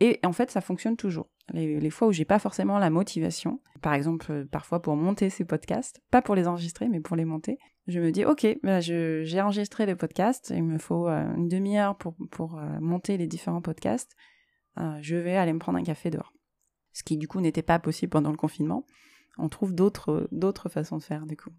Et 0.00 0.18
en 0.24 0.32
fait, 0.32 0.50
ça 0.50 0.60
fonctionne 0.60 0.96
toujours 0.96 1.28
les, 1.52 1.90
fois 1.90 2.08
où 2.08 2.12
j'ai 2.12 2.24
pas 2.24 2.38
forcément 2.38 2.78
la 2.78 2.90
motivation, 2.90 3.60
par 3.80 3.94
exemple 3.94 4.30
euh, 4.30 4.44
parfois 4.44 4.80
pour 4.80 4.96
monter 4.96 5.30
ces 5.30 5.44
podcasts, 5.44 6.00
pas 6.10 6.22
pour 6.22 6.34
les 6.34 6.46
enregistrer 6.46 6.88
mais 6.88 7.00
pour 7.00 7.16
les 7.16 7.24
monter, 7.24 7.58
je 7.86 8.00
me 8.00 8.10
dis 8.10 8.24
ok, 8.24 8.46
bah, 8.62 8.80
j'ai 8.80 9.40
enregistré 9.40 9.86
les 9.86 9.96
podcasts, 9.96 10.52
il 10.54 10.62
me 10.62 10.78
faut 10.78 11.08
euh, 11.08 11.34
une 11.34 11.48
demi-heure 11.48 11.96
pour, 11.96 12.14
pour 12.30 12.58
euh, 12.58 12.78
monter 12.80 13.16
les 13.16 13.26
différents 13.26 13.62
podcasts, 13.62 14.14
je 15.02 15.16
vais 15.16 15.36
aller 15.36 15.52
me 15.52 15.58
prendre 15.58 15.78
un 15.78 15.82
café 15.82 16.08
dehors. 16.08 16.32
Ce 16.94 17.02
qui 17.02 17.18
du 17.18 17.28
coup 17.28 17.42
n'était 17.42 17.62
pas 17.62 17.78
possible 17.78 18.08
pendant 18.08 18.30
le 18.30 18.38
confinement. 18.38 18.86
On 19.38 19.48
trouve 19.48 19.74
d'autres 19.74 20.68
façons 20.68 20.98
de 20.98 21.02
faire 21.02 21.26
du 21.26 21.36
coup. 21.36 21.50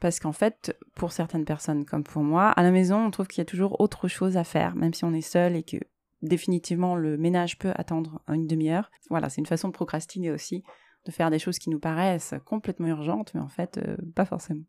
Parce 0.00 0.20
qu'en 0.20 0.32
fait, 0.32 0.76
pour 0.94 1.12
certaines 1.12 1.44
personnes 1.44 1.84
comme 1.86 2.04
pour 2.04 2.22
moi, 2.22 2.48
à 2.50 2.62
la 2.62 2.70
maison, 2.70 3.06
on 3.06 3.10
trouve 3.10 3.28
qu'il 3.28 3.38
y 3.38 3.42
a 3.42 3.46
toujours 3.46 3.80
autre 3.80 4.08
chose 4.08 4.36
à 4.36 4.44
faire, 4.44 4.74
même 4.74 4.92
si 4.92 5.04
on 5.04 5.14
est 5.14 5.22
seul 5.22 5.56
et 5.56 5.62
que 5.62 5.78
définitivement 6.22 6.96
le 6.96 7.16
ménage 7.16 7.58
peut 7.58 7.72
attendre 7.76 8.20
une 8.28 8.46
demi-heure. 8.46 8.90
Voilà, 9.08 9.30
c'est 9.30 9.40
une 9.40 9.46
façon 9.46 9.68
de 9.68 9.72
procrastiner 9.72 10.30
aussi, 10.30 10.64
de 11.06 11.10
faire 11.10 11.30
des 11.30 11.38
choses 11.38 11.58
qui 11.58 11.70
nous 11.70 11.78
paraissent 11.78 12.34
complètement 12.44 12.88
urgentes, 12.88 13.32
mais 13.34 13.40
en 13.40 13.48
fait, 13.48 13.78
euh, 13.78 13.96
pas 14.14 14.26
forcément. 14.26 14.64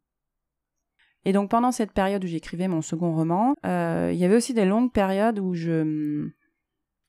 Et 1.26 1.34
donc 1.34 1.50
pendant 1.50 1.74
cette 1.74 1.92
période 1.92 2.24
où 2.24 2.28
j'écrivais 2.28 2.70
mon 2.70 2.82
second 2.82 3.14
roman, 3.14 3.54
euh, 3.66 4.12
il 4.14 4.18
y 4.18 4.24
avait 4.24 4.36
aussi 4.36 4.54
des 4.54 4.66
longues 4.66 4.94
périodes 4.94 5.40
où 5.40 5.54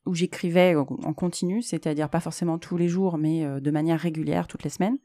où 0.07 0.15
j'écrivais 0.15 0.75
en 0.75 1.13
continu, 1.13 1.61
c'est-à-dire 1.61 2.09
pas 2.09 2.21
forcément 2.21 2.59
tous 2.59 2.79
les 2.79 2.89
jours, 2.89 3.19
mais 3.19 3.45
euh, 3.45 3.61
de 3.61 3.71
manière 3.71 4.01
régulière 4.01 4.49
toutes 4.49 4.65
les 4.65 4.71
semaines. 4.71 4.99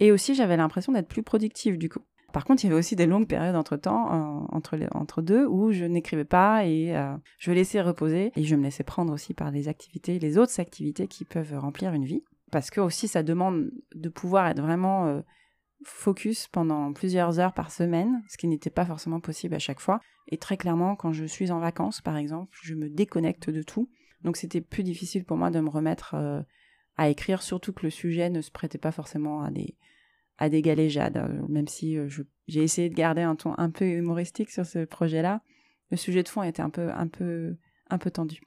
Et 0.00 0.12
aussi 0.12 0.34
j'avais 0.34 0.56
l'impression 0.56 0.92
d'être 0.92 1.08
plus 1.08 1.22
productive 1.22 1.78
du 1.78 1.88
coup 1.88 2.02
par 2.32 2.44
contre, 2.44 2.62
il 2.62 2.66
y 2.66 2.70
avait 2.70 2.78
aussi 2.78 2.96
des 2.96 3.06
longues 3.06 3.26
périodes 3.26 3.56
entre 3.56 3.78
temps, 3.78 4.46
entre, 4.52 5.22
deux, 5.22 5.46
où 5.46 5.72
je 5.72 5.86
n'écrivais 5.86 6.26
pas 6.26 6.66
et 6.66 6.94
je 7.38 7.50
laissais 7.50 7.80
reposer 7.80 8.30
et 8.36 8.44
je 8.44 8.56
me 8.56 8.64
laissais 8.64 8.84
prendre 8.84 9.10
aussi 9.10 9.32
par 9.32 9.50
les 9.50 9.68
activités, 9.68 10.18
les 10.18 10.36
autres 10.36 10.60
activités 10.60 11.08
qui 11.08 11.24
peuvent 11.24 11.58
remplir 11.58 11.94
une 11.94 12.04
vie. 12.04 12.22
Parce 12.52 12.68
que 12.68 12.82
aussi, 12.82 13.08
ça 13.08 13.22
demande 13.22 13.70
de 13.94 14.10
pouvoir 14.10 14.48
être 14.48 14.60
vraiment 14.60 15.22
focus 15.84 16.48
pendant 16.48 16.92
plusieurs 16.92 17.38
heures 17.40 17.54
par 17.54 17.70
semaine, 17.70 18.22
ce 18.28 18.36
qui 18.36 18.48
n'était 18.48 18.70
pas 18.70 18.84
forcément 18.84 19.20
possible 19.20 19.54
à 19.54 19.58
chaque 19.58 19.80
fois. 19.80 20.00
Et 20.28 20.38
très 20.38 20.56
clairement, 20.56 20.96
quand 20.96 21.12
je 21.12 21.24
suis 21.24 21.50
en 21.50 21.60
vacances, 21.60 22.00
par 22.00 22.16
exemple, 22.16 22.56
je 22.62 22.74
me 22.74 22.88
déconnecte 22.88 23.50
de 23.50 23.62
tout. 23.62 23.88
Donc 24.22 24.36
c'était 24.36 24.60
plus 24.60 24.82
difficile 24.82 25.24
pour 25.24 25.36
moi 25.36 25.50
de 25.50 25.60
me 25.60 25.68
remettre 25.68 26.14
euh, 26.14 26.42
à 26.96 27.08
écrire, 27.08 27.42
surtout 27.42 27.72
que 27.72 27.84
le 27.84 27.90
sujet 27.90 28.30
ne 28.30 28.40
se 28.40 28.50
prêtait 28.50 28.78
pas 28.78 28.92
forcément 28.92 29.42
à 29.42 29.50
des, 29.50 29.76
à 30.38 30.48
des 30.48 30.62
galéjades. 30.62 31.18
Euh, 31.18 31.46
même 31.48 31.68
si 31.68 31.96
euh, 31.96 32.08
j'ai 32.46 32.62
essayé 32.62 32.88
de 32.88 32.94
garder 32.94 33.22
un 33.22 33.36
ton 33.36 33.54
un 33.58 33.70
peu 33.70 33.84
humoristique 33.84 34.50
sur 34.50 34.66
ce 34.66 34.84
projet-là, 34.84 35.42
le 35.90 35.96
sujet 35.96 36.22
de 36.22 36.28
fond 36.28 36.42
était 36.42 36.62
un 36.62 36.70
peu, 36.70 36.90
un 36.90 37.08
peu, 37.08 37.56
un 37.90 37.98
peu 37.98 38.10
tendu. 38.10 38.40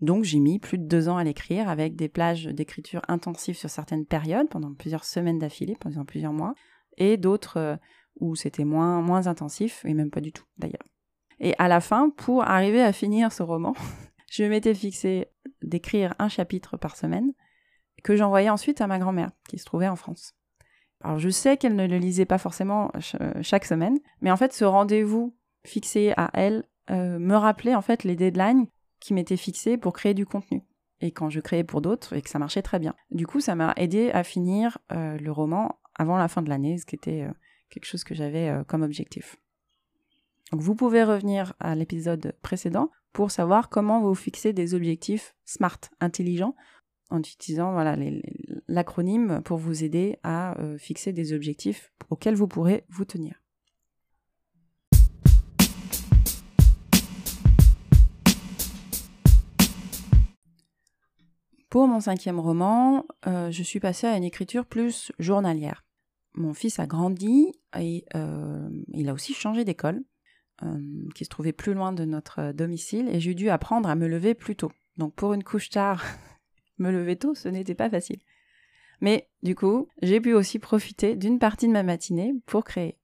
Donc 0.00 0.24
j'ai 0.24 0.40
mis 0.40 0.58
plus 0.58 0.78
de 0.78 0.84
deux 0.84 1.08
ans 1.08 1.16
à 1.16 1.24
l'écrire 1.24 1.68
avec 1.68 1.94
des 1.94 2.08
plages 2.08 2.46
d'écriture 2.46 3.02
intensives 3.06 3.56
sur 3.56 3.70
certaines 3.70 4.04
périodes, 4.04 4.48
pendant 4.48 4.74
plusieurs 4.74 5.04
semaines 5.04 5.38
d'affilée, 5.38 5.76
pendant 5.78 6.04
plusieurs 6.04 6.32
mois, 6.32 6.54
et 6.98 7.16
d'autres 7.16 7.56
euh, 7.56 7.76
où 8.20 8.34
c'était 8.34 8.64
moins, 8.64 9.00
moins 9.00 9.28
intensif, 9.28 9.84
et 9.84 9.94
même 9.94 10.10
pas 10.10 10.20
du 10.20 10.32
tout 10.32 10.44
d'ailleurs. 10.58 10.86
Et 11.38 11.54
à 11.58 11.68
la 11.68 11.80
fin, 11.80 12.10
pour 12.10 12.42
arriver 12.42 12.82
à 12.82 12.92
finir 12.92 13.32
ce 13.32 13.42
roman, 13.42 13.74
je 14.30 14.44
m'étais 14.44 14.74
fixé 14.74 15.28
d'écrire 15.72 16.14
un 16.18 16.28
chapitre 16.28 16.76
par 16.76 16.96
semaine, 16.96 17.32
que 18.04 18.14
j'envoyais 18.14 18.50
ensuite 18.50 18.80
à 18.80 18.86
ma 18.86 18.98
grand-mère, 18.98 19.30
qui 19.48 19.58
se 19.58 19.64
trouvait 19.64 19.88
en 19.88 19.96
France. 19.96 20.34
Alors 21.00 21.18
je 21.18 21.30
sais 21.30 21.56
qu'elle 21.56 21.74
ne 21.74 21.86
le 21.86 21.98
lisait 21.98 22.26
pas 22.26 22.38
forcément 22.38 22.92
chaque 23.40 23.64
semaine, 23.64 23.98
mais 24.20 24.30
en 24.30 24.36
fait 24.36 24.52
ce 24.52 24.64
rendez-vous 24.64 25.36
fixé 25.64 26.12
à 26.16 26.30
elle 26.34 26.64
euh, 26.90 27.18
me 27.18 27.34
rappelait 27.34 27.74
en 27.74 27.82
fait 27.82 28.04
les 28.04 28.14
deadlines 28.14 28.66
qui 29.00 29.14
m'était 29.14 29.36
fixé 29.36 29.76
pour 29.76 29.92
créer 29.92 30.14
du 30.14 30.26
contenu. 30.26 30.62
Et 31.00 31.10
quand 31.10 31.30
je 31.30 31.40
créais 31.40 31.64
pour 31.64 31.80
d'autres, 31.80 32.14
et 32.14 32.22
que 32.22 32.30
ça 32.30 32.38
marchait 32.38 32.62
très 32.62 32.78
bien. 32.78 32.94
Du 33.10 33.26
coup, 33.26 33.40
ça 33.40 33.56
m'a 33.56 33.74
aidé 33.76 34.12
à 34.12 34.22
finir 34.22 34.78
euh, 34.92 35.18
le 35.18 35.32
roman 35.32 35.80
avant 35.96 36.16
la 36.16 36.28
fin 36.28 36.42
de 36.42 36.48
l'année, 36.48 36.78
ce 36.78 36.86
qui 36.86 36.94
était 36.94 37.22
euh, 37.22 37.32
quelque 37.70 37.86
chose 37.86 38.04
que 38.04 38.14
j'avais 38.14 38.48
euh, 38.48 38.62
comme 38.62 38.82
objectif. 38.82 39.36
Vous 40.52 40.76
pouvez 40.76 41.02
revenir 41.02 41.54
à 41.58 41.74
l'épisode 41.74 42.36
précédent 42.42 42.90
pour 43.12 43.30
savoir 43.30 43.68
comment 43.68 44.00
vous 44.00 44.14
fixer 44.14 44.52
des 44.52 44.74
objectifs 44.74 45.34
SMART, 45.44 45.78
intelligents, 46.00 46.54
en 47.10 47.18
utilisant 47.18 47.76
l'acronyme 48.68 49.42
pour 49.44 49.58
vous 49.58 49.84
aider 49.84 50.18
à 50.22 50.56
fixer 50.78 51.12
des 51.12 51.34
objectifs 51.34 51.92
auxquels 52.08 52.34
vous 52.34 52.48
pourrez 52.48 52.84
vous 52.88 53.04
tenir. 53.04 53.42
Pour 61.72 61.88
mon 61.88 62.00
cinquième 62.00 62.38
roman, 62.38 63.06
euh, 63.26 63.50
je 63.50 63.62
suis 63.62 63.80
passée 63.80 64.06
à 64.06 64.18
une 64.18 64.24
écriture 64.24 64.66
plus 64.66 65.10
journalière. 65.18 65.86
Mon 66.34 66.52
fils 66.52 66.78
a 66.78 66.86
grandi 66.86 67.50
et 67.80 68.04
euh, 68.14 68.68
il 68.88 69.08
a 69.08 69.14
aussi 69.14 69.32
changé 69.32 69.64
d'école, 69.64 70.02
euh, 70.62 71.08
qui 71.14 71.24
se 71.24 71.30
trouvait 71.30 71.52
plus 71.52 71.74
loin 71.74 71.92
de 71.92 72.04
notre 72.04 72.52
domicile, 72.52 73.08
et 73.08 73.20
j'ai 73.20 73.34
dû 73.34 73.48
apprendre 73.48 73.88
à 73.88 73.94
me 73.94 74.06
lever 74.06 74.34
plus 74.34 74.56
tôt. 74.56 74.72
Donc 74.96 75.14
pour 75.14 75.32
une 75.32 75.44
couche 75.44 75.70
tard, 75.70 76.04
me 76.78 76.90
lever 76.90 77.16
tôt, 77.16 77.34
ce 77.34 77.48
n'était 77.48 77.74
pas 77.74 77.90
facile. 77.90 78.20
Mais 79.00 79.28
du 79.42 79.54
coup, 79.54 79.88
j'ai 80.00 80.20
pu 80.20 80.32
aussi 80.32 80.58
profiter 80.58 81.16
d'une 81.16 81.38
partie 81.38 81.66
de 81.66 81.72
ma 81.72 81.82
matinée 81.82 82.34
pour 82.46 82.64
créer. 82.64 82.98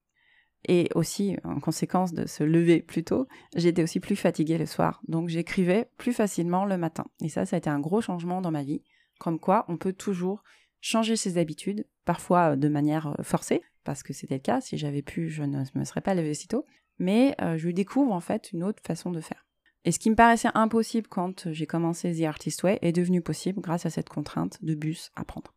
Et 0.67 0.89
aussi, 0.95 1.37
en 1.45 1.61
conséquence 1.61 2.13
de 2.13 2.27
se 2.27 2.43
lever 2.45 2.81
plus 2.83 3.05
tôt, 3.05 3.27
j'étais 3.55 3.83
aussi 3.83 4.01
plus 4.01 4.17
fatiguée 4.17 4.59
le 4.59 4.67
soir. 4.67 5.01
Donc 5.09 5.29
j'écrivais 5.29 5.91
plus 5.97 6.13
facilement 6.13 6.65
le 6.65 6.77
matin. 6.77 7.05
Et 7.23 7.29
ça, 7.29 7.47
ça 7.47 7.57
a 7.57 7.59
été 7.59 7.71
un 7.71 7.81
gros 7.81 8.01
changement 8.01 8.41
dans 8.41 8.51
ma 8.51 8.63
vie. 8.63 8.83
Comme 9.19 9.39
quoi, 9.39 9.65
on 9.69 9.77
peut 9.77 9.93
toujours 9.93 10.43
changer 10.81 11.17
ses 11.17 11.39
habitudes, 11.39 11.87
parfois 12.05 12.53
euh, 12.53 12.57
de 12.57 12.69
manière 12.69 13.09
euh, 13.09 13.23
forcée, 13.23 13.63
parce 13.85 14.03
que 14.03 14.13
c'était 14.13 14.37
le 14.37 14.41
cas. 14.41 14.61
Si 14.61 14.79
j'avais 14.79 15.03
pu, 15.03 15.29
je 15.29 15.43
ne 15.43 15.65
me 15.75 15.85
serais 15.85 16.01
pas 16.01 16.15
levée 16.15 16.35
si 16.35 16.49
tôt. 16.49 16.65
Mais 16.99 17.35
euh, 17.41 17.57
je 17.57 17.69
découvre 17.69 18.13
en 18.13 18.21
fait 18.21 18.53
une 18.53 18.65
autre 18.65 18.83
façon 18.85 19.11
de 19.11 19.21
faire. 19.21 19.47
Et 19.85 19.93
ce 19.93 19.99
qui 19.99 20.11
me 20.11 20.17
paraissait 20.17 20.49
impossible 20.55 21.07
quand 21.09 21.53
j'ai 21.53 21.67
commencé 21.67 22.15
The 22.15 22.25
Artist 22.25 22.63
Way 22.63 22.79
est 22.83 22.93
devenu 22.93 23.23
possible 23.23 23.61
grâce 23.61 23.87
à 23.87 23.91
cette 23.91 24.09
contrainte 24.09 24.63
de 24.63 24.75
bus 24.75 25.11
à 25.15 25.25
prendre. 25.25 25.55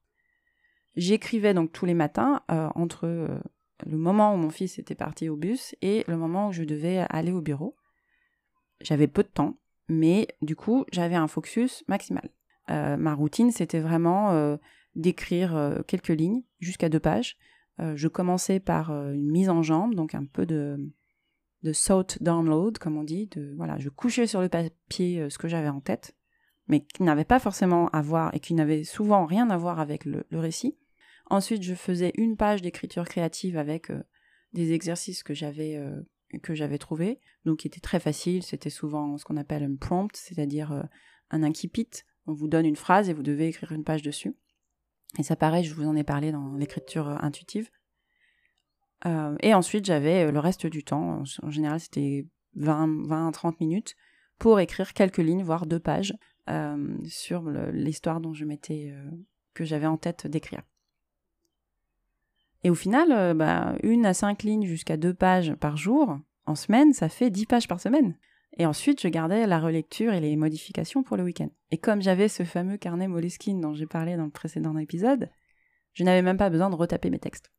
J'écrivais 0.95 1.53
donc 1.53 1.71
tous 1.71 1.85
les 1.85 1.93
matins 1.93 2.41
entre 2.47 3.07
le 3.85 3.97
moment 3.97 4.33
où 4.33 4.37
mon 4.37 4.49
fils 4.49 4.77
était 4.79 4.95
parti 4.95 5.29
au 5.29 5.35
bus 5.35 5.75
et 5.81 6.03
le 6.07 6.17
moment 6.17 6.49
où 6.49 6.51
je 6.51 6.63
devais 6.63 7.05
aller 7.09 7.31
au 7.31 7.41
bureau. 7.41 7.75
J'avais 8.81 9.07
peu 9.07 9.23
de 9.23 9.27
temps, 9.27 9.57
mais 9.87 10.27
du 10.41 10.55
coup, 10.55 10.85
j'avais 10.91 11.15
un 11.15 11.27
focus 11.27 11.83
maximal. 11.87 12.29
Euh, 12.69 12.97
ma 12.97 13.13
routine, 13.13 13.51
c'était 13.51 13.79
vraiment 13.79 14.31
euh, 14.31 14.57
d'écrire 14.95 15.55
euh, 15.55 15.81
quelques 15.87 16.09
lignes 16.09 16.43
jusqu'à 16.59 16.89
deux 16.89 16.99
pages. 16.99 17.37
je 17.79 18.07
commençais 18.07 18.59
par 18.59 18.91
une 18.91 19.31
mise 19.31 19.49
en 19.49 19.63
jambe, 19.63 19.95
donc 19.95 20.13
un 20.13 20.25
peu 20.25 20.45
de, 20.45 20.77
de 21.63 21.73
salt 21.73 22.21
download, 22.21 22.77
comme 22.77 22.97
on 22.97 23.03
dit. 23.03 23.27
De, 23.27 23.53
voilà, 23.57 23.77
je 23.77 23.89
couchais 23.89 24.27
sur 24.27 24.41
le 24.41 24.49
papier 24.49 25.29
ce 25.29 25.37
que 25.37 25.47
j'avais 25.47 25.69
en 25.69 25.81
tête, 25.81 26.15
mais 26.67 26.81
qui 26.81 27.03
n'avait 27.03 27.25
pas 27.25 27.39
forcément 27.39 27.87
à 27.89 28.01
voir 28.01 28.33
et 28.33 28.39
qui 28.39 28.53
n'avait 28.53 28.83
souvent 28.83 29.25
rien 29.25 29.49
à 29.49 29.57
voir 29.57 29.79
avec 29.79 30.05
le 30.05 30.25
récit. 30.33 30.77
Ensuite, 31.31 31.63
je 31.63 31.75
faisais 31.75 32.11
une 32.15 32.35
page 32.35 32.61
d'écriture 32.61 33.05
créative 33.05 33.57
avec 33.57 33.89
euh, 33.89 34.03
des 34.51 34.73
exercices 34.73 35.23
que 35.23 35.33
j'avais 35.33 35.77
euh, 35.77 36.01
que 36.43 36.53
j'avais 36.53 36.77
trouvés, 36.77 37.21
donc 37.45 37.59
qui 37.59 37.67
étaient 37.67 37.79
très 37.79 38.01
faciles. 38.01 38.43
C'était 38.43 38.69
souvent 38.69 39.17
ce 39.17 39.23
qu'on 39.23 39.37
appelle 39.37 39.63
un 39.63 39.77
prompt, 39.77 40.13
c'est-à-dire 40.13 40.73
euh, 40.73 40.83
un 41.29 41.43
incipit. 41.43 41.89
On 42.25 42.33
vous 42.33 42.49
donne 42.49 42.65
une 42.65 42.75
phrase 42.75 43.07
et 43.07 43.13
vous 43.13 43.23
devez 43.23 43.47
écrire 43.47 43.71
une 43.71 43.85
page 43.85 44.01
dessus. 44.01 44.35
Et 45.19 45.23
ça, 45.23 45.37
pareil, 45.37 45.63
je 45.63 45.73
vous 45.73 45.85
en 45.85 45.95
ai 45.95 46.03
parlé 46.03 46.33
dans 46.33 46.55
l'écriture 46.55 47.07
intuitive. 47.23 47.69
Et 49.05 49.53
ensuite, 49.53 49.85
j'avais 49.85 50.31
le 50.31 50.39
reste 50.39 50.67
du 50.67 50.83
temps. 50.83 51.23
En 51.41 51.49
général, 51.49 51.79
c'était 51.79 52.25
20, 52.55 53.07
20 53.07 53.31
30 53.31 53.59
minutes 53.59 53.95
pour 54.37 54.59
écrire 54.59 54.93
quelques 54.93 55.17
lignes, 55.17 55.43
voire 55.43 55.65
deux 55.65 55.79
pages, 55.79 56.15
sur 57.07 57.49
l'histoire 57.71 58.21
dont 58.21 58.33
je 58.33 58.45
m'étais, 58.45 58.93
que 59.53 59.65
j'avais 59.65 59.87
en 59.87 59.97
tête 59.97 60.27
d'écrire. 60.27 60.61
Et 62.63 62.69
au 62.69 62.75
final, 62.75 63.11
euh, 63.11 63.33
bah, 63.33 63.75
une 63.83 64.05
à 64.05 64.13
cinq 64.13 64.43
lignes 64.43 64.65
jusqu'à 64.65 64.97
deux 64.97 65.13
pages 65.13 65.53
par 65.55 65.77
jour, 65.77 66.17
en 66.45 66.55
semaine, 66.55 66.93
ça 66.93 67.09
fait 67.09 67.29
dix 67.29 67.45
pages 67.45 67.67
par 67.67 67.79
semaine. 67.79 68.15
Et 68.57 68.65
ensuite, 68.65 69.01
je 69.01 69.07
gardais 69.07 69.47
la 69.47 69.59
relecture 69.59 70.13
et 70.13 70.19
les 70.19 70.35
modifications 70.35 71.03
pour 71.03 71.17
le 71.17 71.23
week-end. 71.23 71.49
Et 71.71 71.77
comme 71.77 72.01
j'avais 72.01 72.27
ce 72.27 72.43
fameux 72.43 72.77
carnet 72.77 73.07
Moleskine 73.07 73.61
dont 73.61 73.73
j'ai 73.73 73.87
parlé 73.87 74.17
dans 74.17 74.25
le 74.25 74.31
précédent 74.31 74.77
épisode, 74.77 75.29
je 75.93 76.03
n'avais 76.03 76.21
même 76.21 76.37
pas 76.37 76.49
besoin 76.49 76.69
de 76.69 76.75
retaper 76.75 77.09
mes 77.09 77.19
textes. 77.19 77.51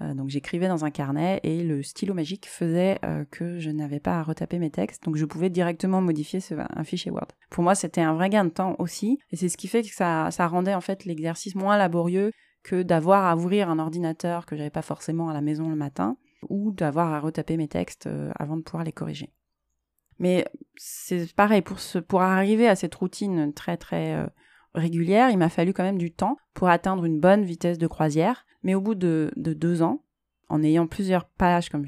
Euh, 0.00 0.14
donc 0.14 0.28
j'écrivais 0.28 0.68
dans 0.68 0.84
un 0.84 0.90
carnet 0.90 1.40
et 1.42 1.62
le 1.64 1.82
stylo 1.82 2.14
magique 2.14 2.46
faisait 2.46 2.98
euh, 3.04 3.24
que 3.30 3.58
je 3.58 3.70
n'avais 3.70 3.98
pas 3.98 4.18
à 4.18 4.22
retaper 4.22 4.58
mes 4.58 4.70
textes, 4.70 5.04
donc 5.04 5.16
je 5.16 5.24
pouvais 5.24 5.50
directement 5.50 6.00
modifier 6.00 6.40
un 6.56 6.84
fichier 6.84 7.10
Word. 7.10 7.28
Pour 7.50 7.64
moi, 7.64 7.74
c'était 7.74 8.00
un 8.00 8.14
vrai 8.14 8.30
gain 8.30 8.44
de 8.44 8.50
temps 8.50 8.76
aussi, 8.78 9.18
et 9.30 9.36
c'est 9.36 9.48
ce 9.48 9.56
qui 9.56 9.66
fait 9.66 9.82
que 9.82 9.94
ça, 9.94 10.30
rendait 10.46 10.74
en 10.74 10.80
fait 10.80 11.04
l'exercice 11.04 11.54
moins 11.54 11.76
laborieux 11.76 12.30
que 12.62 12.82
d'avoir 12.82 13.24
à 13.24 13.36
ouvrir 13.36 13.70
un 13.70 13.78
ordinateur 13.78 14.46
que 14.46 14.56
j'avais 14.56 14.70
pas 14.70 14.82
forcément 14.82 15.28
à 15.28 15.34
la 15.34 15.40
maison 15.40 15.68
le 15.68 15.76
matin 15.76 16.16
ou 16.48 16.70
d'avoir 16.70 17.12
à 17.12 17.20
retaper 17.20 17.56
mes 17.56 17.68
textes 17.68 18.06
euh, 18.06 18.30
avant 18.38 18.56
de 18.56 18.62
pouvoir 18.62 18.84
les 18.84 18.92
corriger. 18.92 19.32
Mais 20.20 20.44
c'est 20.76 21.32
pareil, 21.34 21.62
pour, 21.62 22.22
arriver 22.22 22.68
à 22.68 22.76
cette 22.76 22.94
routine 22.94 23.52
très 23.52 23.76
très 23.76 24.26
régulière, 24.74 25.30
il 25.30 25.38
m'a 25.38 25.48
fallu 25.48 25.72
quand 25.72 25.84
même 25.84 25.98
du 25.98 26.10
temps 26.10 26.36
pour 26.54 26.68
atteindre 26.68 27.04
une 27.04 27.20
bonne 27.20 27.44
vitesse 27.44 27.78
de 27.78 27.86
croisière. 27.86 28.44
Mais 28.62 28.74
au 28.74 28.80
bout 28.80 28.94
de, 28.94 29.32
deux 29.36 29.82
ans, 29.82 30.02
en 30.48 30.62
ayant 30.62 30.86
plusieurs 30.86 31.26
pages 31.26 31.68
comme, 31.68 31.86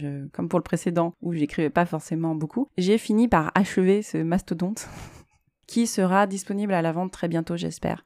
pour 0.48 0.58
le 0.58 0.64
précédent 0.64 1.14
où 1.22 1.32
j'écrivais 1.32 1.70
pas 1.70 1.86
forcément 1.86 2.34
beaucoup, 2.34 2.68
j'ai 2.76 2.98
fini 2.98 3.28
par 3.28 3.50
achever 3.54 4.02
ce 4.02 4.18
mastodonte 4.18 4.88
qui 5.66 5.86
sera 5.86 6.26
disponible 6.26 6.74
à 6.74 6.82
la 6.82 6.92
vente 6.92 7.12
très 7.12 7.28
bientôt, 7.28 7.56
j'espère. 7.56 8.04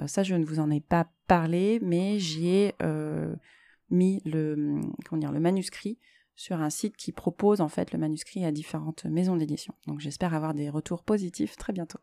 Euh, 0.00 0.06
ça, 0.06 0.22
je 0.22 0.34
ne 0.34 0.44
vous 0.44 0.60
en 0.60 0.70
ai 0.70 0.80
pas 0.80 1.08
parlé, 1.26 1.78
mais 1.82 2.18
j'ai 2.18 2.74
euh, 2.82 3.34
mis 3.90 4.20
le, 4.24 4.80
le 5.12 5.40
manuscrit 5.40 5.98
sur 6.34 6.60
un 6.60 6.70
site 6.70 6.96
qui 6.96 7.12
propose 7.12 7.60
en 7.60 7.68
fait 7.68 7.92
le 7.92 7.98
manuscrit 7.98 8.44
à 8.44 8.52
différentes 8.52 9.06
maisons 9.06 9.36
d'édition. 9.36 9.74
Donc 9.86 10.00
j'espère 10.00 10.34
avoir 10.34 10.54
des 10.54 10.68
retours 10.68 11.02
positifs 11.02 11.56
très 11.56 11.72
bientôt. 11.72 11.98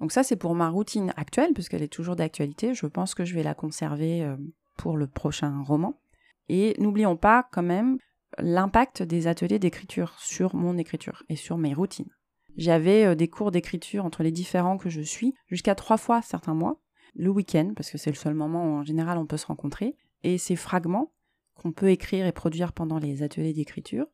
Donc 0.00 0.12
ça 0.12 0.22
c'est 0.22 0.36
pour 0.36 0.54
ma 0.54 0.68
routine 0.68 1.12
actuelle 1.16 1.52
puisqu'elle 1.52 1.82
est 1.82 1.92
toujours 1.92 2.16
d'actualité. 2.16 2.74
Je 2.74 2.86
pense 2.86 3.14
que 3.14 3.24
je 3.24 3.34
vais 3.34 3.42
la 3.42 3.54
conserver 3.54 4.22
euh, 4.22 4.36
pour 4.76 4.96
le 4.96 5.06
prochain 5.06 5.62
roman. 5.62 6.00
Et 6.48 6.74
n'oublions 6.78 7.16
pas 7.16 7.48
quand 7.52 7.62
même 7.62 7.98
l'impact 8.38 9.02
des 9.02 9.26
ateliers 9.26 9.58
d'écriture 9.58 10.14
sur 10.18 10.54
mon 10.54 10.78
écriture 10.78 11.22
et 11.28 11.36
sur 11.36 11.58
mes 11.58 11.74
routines. 11.74 12.10
J'avais 12.56 13.04
euh, 13.04 13.14
des 13.14 13.28
cours 13.28 13.50
d'écriture 13.50 14.04
entre 14.04 14.22
les 14.22 14.32
différents 14.32 14.78
que 14.78 14.90
je 14.90 15.00
suis, 15.00 15.34
jusqu'à 15.46 15.74
trois 15.74 15.96
fois 15.96 16.22
certains 16.22 16.54
mois, 16.54 16.80
le 17.14 17.30
week-end, 17.30 17.72
parce 17.76 17.90
que 17.90 17.98
c'est 17.98 18.10
le 18.10 18.16
seul 18.16 18.34
moment 18.34 18.64
où 18.64 18.78
en 18.78 18.84
général 18.84 19.18
on 19.18 19.26
peut 19.26 19.36
se 19.36 19.46
rencontrer, 19.46 19.96
et 20.22 20.38
ces 20.38 20.56
fragments 20.56 21.12
qu'on 21.54 21.72
peut 21.72 21.90
écrire 21.90 22.26
et 22.26 22.32
produire 22.32 22.72
pendant 22.72 22.98
les 22.98 23.22
ateliers 23.22 23.52
d'écriture, 23.52 24.06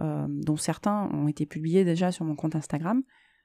euh, 0.00 0.26
dont 0.28 0.56
certains 0.56 1.08
ont 1.12 1.28
été 1.28 1.46
publiés 1.46 1.84
déjà 1.84 2.12
sur 2.12 2.24
mon 2.24 2.36
compte 2.36 2.56
Instagram, 2.56 3.02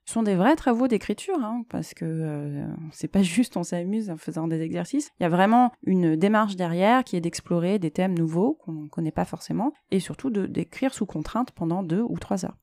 sont 0.10 0.24
des 0.24 0.36
vrais 0.36 0.56
travaux 0.56 0.88
d'écriture, 0.88 1.40
hein, 1.44 1.64
parce 1.70 1.94
que 1.94 2.06
euh, 2.06 2.68
c'est 2.92 3.08
pas 3.08 3.22
juste 3.24 3.58
on 3.58 3.64
s'amuse 3.64 4.10
en 4.10 4.18
faisant 4.18 4.48
des 4.48 4.62
exercices. 4.62 5.12
Il 5.20 5.24
y 5.24 5.26
a 5.26 5.30
vraiment 5.30 5.72
une 5.84 6.16
démarche 6.16 6.56
derrière 6.56 7.04
qui 7.04 7.16
est 7.16 7.22
d'explorer 7.22 7.80
des 7.80 7.92
thèmes 7.92 8.18
nouveaux 8.18 8.56
qu'on 8.56 8.74
ne 8.74 8.88
connaît 8.88 9.12
pas 9.12 9.26
forcément, 9.26 9.74
et 9.92 10.00
surtout 10.00 10.30
d'écrire 10.30 10.94
sous 10.94 11.06
contrainte 11.06 11.52
pendant 11.52 11.84
deux 11.84 12.02
ou 12.02 12.18
trois 12.18 12.46
heures. 12.46 12.58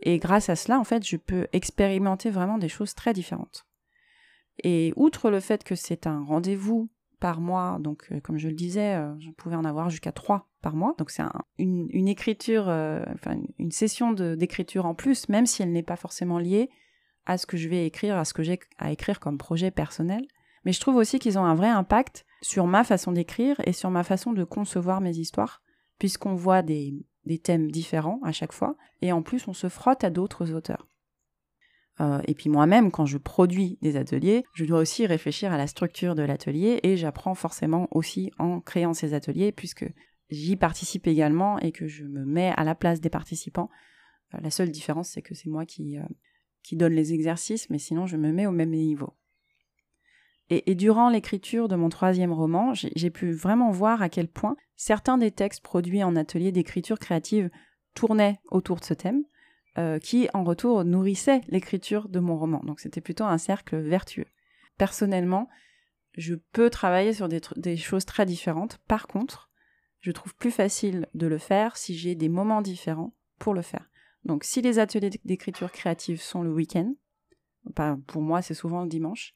Et 0.00 0.18
grâce 0.18 0.48
à 0.48 0.56
cela, 0.56 0.80
en 0.80 0.84
fait, 0.84 1.06
je 1.06 1.16
peux 1.16 1.46
expérimenter 1.52 2.30
vraiment 2.30 2.58
des 2.58 2.68
choses 2.68 2.94
très 2.94 3.12
différentes. 3.12 3.66
Et 4.64 4.92
outre 4.96 5.30
le 5.30 5.40
fait 5.40 5.64
que 5.64 5.74
c'est 5.74 6.06
un 6.06 6.22
rendez-vous 6.22 6.90
par 7.20 7.40
mois, 7.40 7.78
donc 7.80 8.08
euh, 8.10 8.20
comme 8.20 8.36
je 8.36 8.48
le 8.48 8.54
disais, 8.54 8.96
euh, 8.96 9.14
je 9.20 9.30
pouvais 9.30 9.54
en 9.54 9.64
avoir 9.64 9.90
jusqu'à 9.90 10.12
trois 10.12 10.48
par 10.60 10.74
mois. 10.74 10.94
Donc 10.98 11.10
c'est 11.10 11.22
une, 11.58 12.08
écriture, 12.08 12.64
enfin 12.68 13.36
une 13.58 13.72
session 13.72 14.12
d'écriture 14.12 14.86
en 14.86 14.94
plus, 14.94 15.28
même 15.28 15.46
si 15.46 15.62
elle 15.62 15.72
n'est 15.72 15.82
pas 15.82 15.96
forcément 15.96 16.38
liée 16.38 16.68
à 17.26 17.38
ce 17.38 17.46
que 17.46 17.56
je 17.56 17.68
vais 17.68 17.86
écrire, 17.86 18.16
à 18.16 18.24
ce 18.24 18.34
que 18.34 18.42
j'ai 18.42 18.58
à 18.78 18.92
écrire 18.92 19.20
comme 19.20 19.38
projet 19.38 19.70
personnel. 19.70 20.26
Mais 20.64 20.72
je 20.72 20.80
trouve 20.80 20.96
aussi 20.96 21.18
qu'ils 21.18 21.38
ont 21.38 21.44
un 21.44 21.54
vrai 21.54 21.68
impact 21.68 22.24
sur 22.40 22.66
ma 22.66 22.84
façon 22.84 23.12
d'écrire 23.12 23.60
et 23.64 23.72
sur 23.72 23.90
ma 23.90 24.04
façon 24.04 24.32
de 24.32 24.44
concevoir 24.44 25.00
mes 25.00 25.16
histoires, 25.16 25.62
puisqu'on 25.98 26.34
voit 26.34 26.62
des, 26.62 26.94
des, 27.24 27.38
thèmes 27.38 27.70
différents 27.70 28.20
à 28.24 28.32
chaque 28.32 28.52
fois, 28.52 28.76
et 29.00 29.12
en 29.12 29.22
plus 29.22 29.48
on 29.48 29.52
se 29.52 29.68
frotte 29.68 30.04
à 30.04 30.10
d'autres 30.10 30.52
auteurs. 30.52 30.88
Euh, 32.00 32.20
et 32.26 32.34
puis 32.34 32.48
moi-même, 32.48 32.90
quand 32.90 33.06
je 33.06 33.18
produis 33.18 33.78
des 33.82 33.96
ateliers, 33.96 34.44
je 34.54 34.64
dois 34.64 34.80
aussi 34.80 35.06
réfléchir 35.06 35.52
à 35.52 35.58
la 35.58 35.66
structure 35.66 36.14
de 36.14 36.22
l'atelier, 36.22 36.80
et 36.82 36.96
j'apprends 36.96 37.34
forcément 37.34 37.88
aussi 37.90 38.32
en 38.38 38.60
créant 38.60 38.94
ces 38.94 39.14
ateliers, 39.14 39.52
puisque 39.52 39.86
j'y 40.30 40.56
participe 40.56 41.06
également 41.06 41.58
et 41.58 41.72
que 41.72 41.86
je 41.86 42.04
me 42.04 42.24
mets 42.24 42.52
à 42.56 42.64
la 42.64 42.74
place 42.74 43.00
des 43.00 43.10
participants. 43.10 43.68
Euh, 44.34 44.38
la 44.40 44.50
seule 44.50 44.70
différence, 44.70 45.10
c'est 45.10 45.22
que 45.22 45.34
c'est 45.34 45.50
moi 45.50 45.66
qui, 45.66 45.98
euh, 45.98 46.02
qui 46.62 46.76
donne 46.76 46.92
les 46.92 47.12
exercices, 47.12 47.68
mais 47.70 47.78
sinon 47.78 48.06
je 48.06 48.16
me 48.16 48.32
mets 48.32 48.46
au 48.46 48.52
même 48.52 48.70
niveau. 48.70 49.14
Et, 50.50 50.74
durant 50.74 51.08
l'écriture 51.08 51.66
de 51.66 51.76
mon 51.76 51.88
troisième 51.88 52.32
roman, 52.32 52.74
j'ai 52.74 53.10
pu 53.10 53.32
vraiment 53.32 53.70
voir 53.70 54.02
à 54.02 54.10
quel 54.10 54.28
point 54.28 54.56
certains 54.76 55.16
des 55.16 55.30
textes 55.30 55.62
produits 55.62 56.02
en 56.02 56.14
atelier 56.14 56.52
d'écriture 56.52 56.98
créative 56.98 57.48
tournaient 57.94 58.38
autour 58.50 58.78
de 58.78 58.84
ce 58.84 58.92
thème, 58.92 59.22
euh, 59.78 59.98
qui 59.98 60.28
en 60.34 60.44
retour 60.44 60.84
nourrissait 60.84 61.40
l'écriture 61.48 62.10
de 62.10 62.20
mon 62.20 62.36
roman. 62.36 62.60
Donc 62.64 62.80
c'était 62.80 63.00
plutôt 63.00 63.24
un 63.24 63.38
cercle 63.38 63.78
vertueux. 63.78 64.26
Personnellement, 64.76 65.48
je 66.18 66.34
peux 66.52 66.68
travailler 66.68 67.14
sur 67.14 67.28
des, 67.28 67.40
des 67.56 67.78
choses 67.78 68.04
très 68.04 68.26
différentes. 68.26 68.78
Par 68.88 69.06
contre, 69.06 69.50
je 70.00 70.10
trouve 70.10 70.34
plus 70.34 70.50
facile 70.50 71.08
de 71.14 71.26
le 71.26 71.38
faire 71.38 71.78
si 71.78 71.96
j'ai 71.96 72.14
des 72.14 72.28
moments 72.28 72.60
différents 72.60 73.14
pour 73.38 73.54
le 73.54 73.62
faire. 73.62 73.88
Donc 74.24 74.44
si 74.44 74.62
les 74.62 74.78
ateliers 74.78 75.10
d'écriture 75.24 75.72
créative 75.72 76.20
sont 76.20 76.42
le 76.42 76.52
week-end, 76.52 76.94
pour 78.06 78.22
moi 78.22 78.42
c'est 78.42 78.54
souvent 78.54 78.82
le 78.82 78.88
dimanche, 78.88 79.34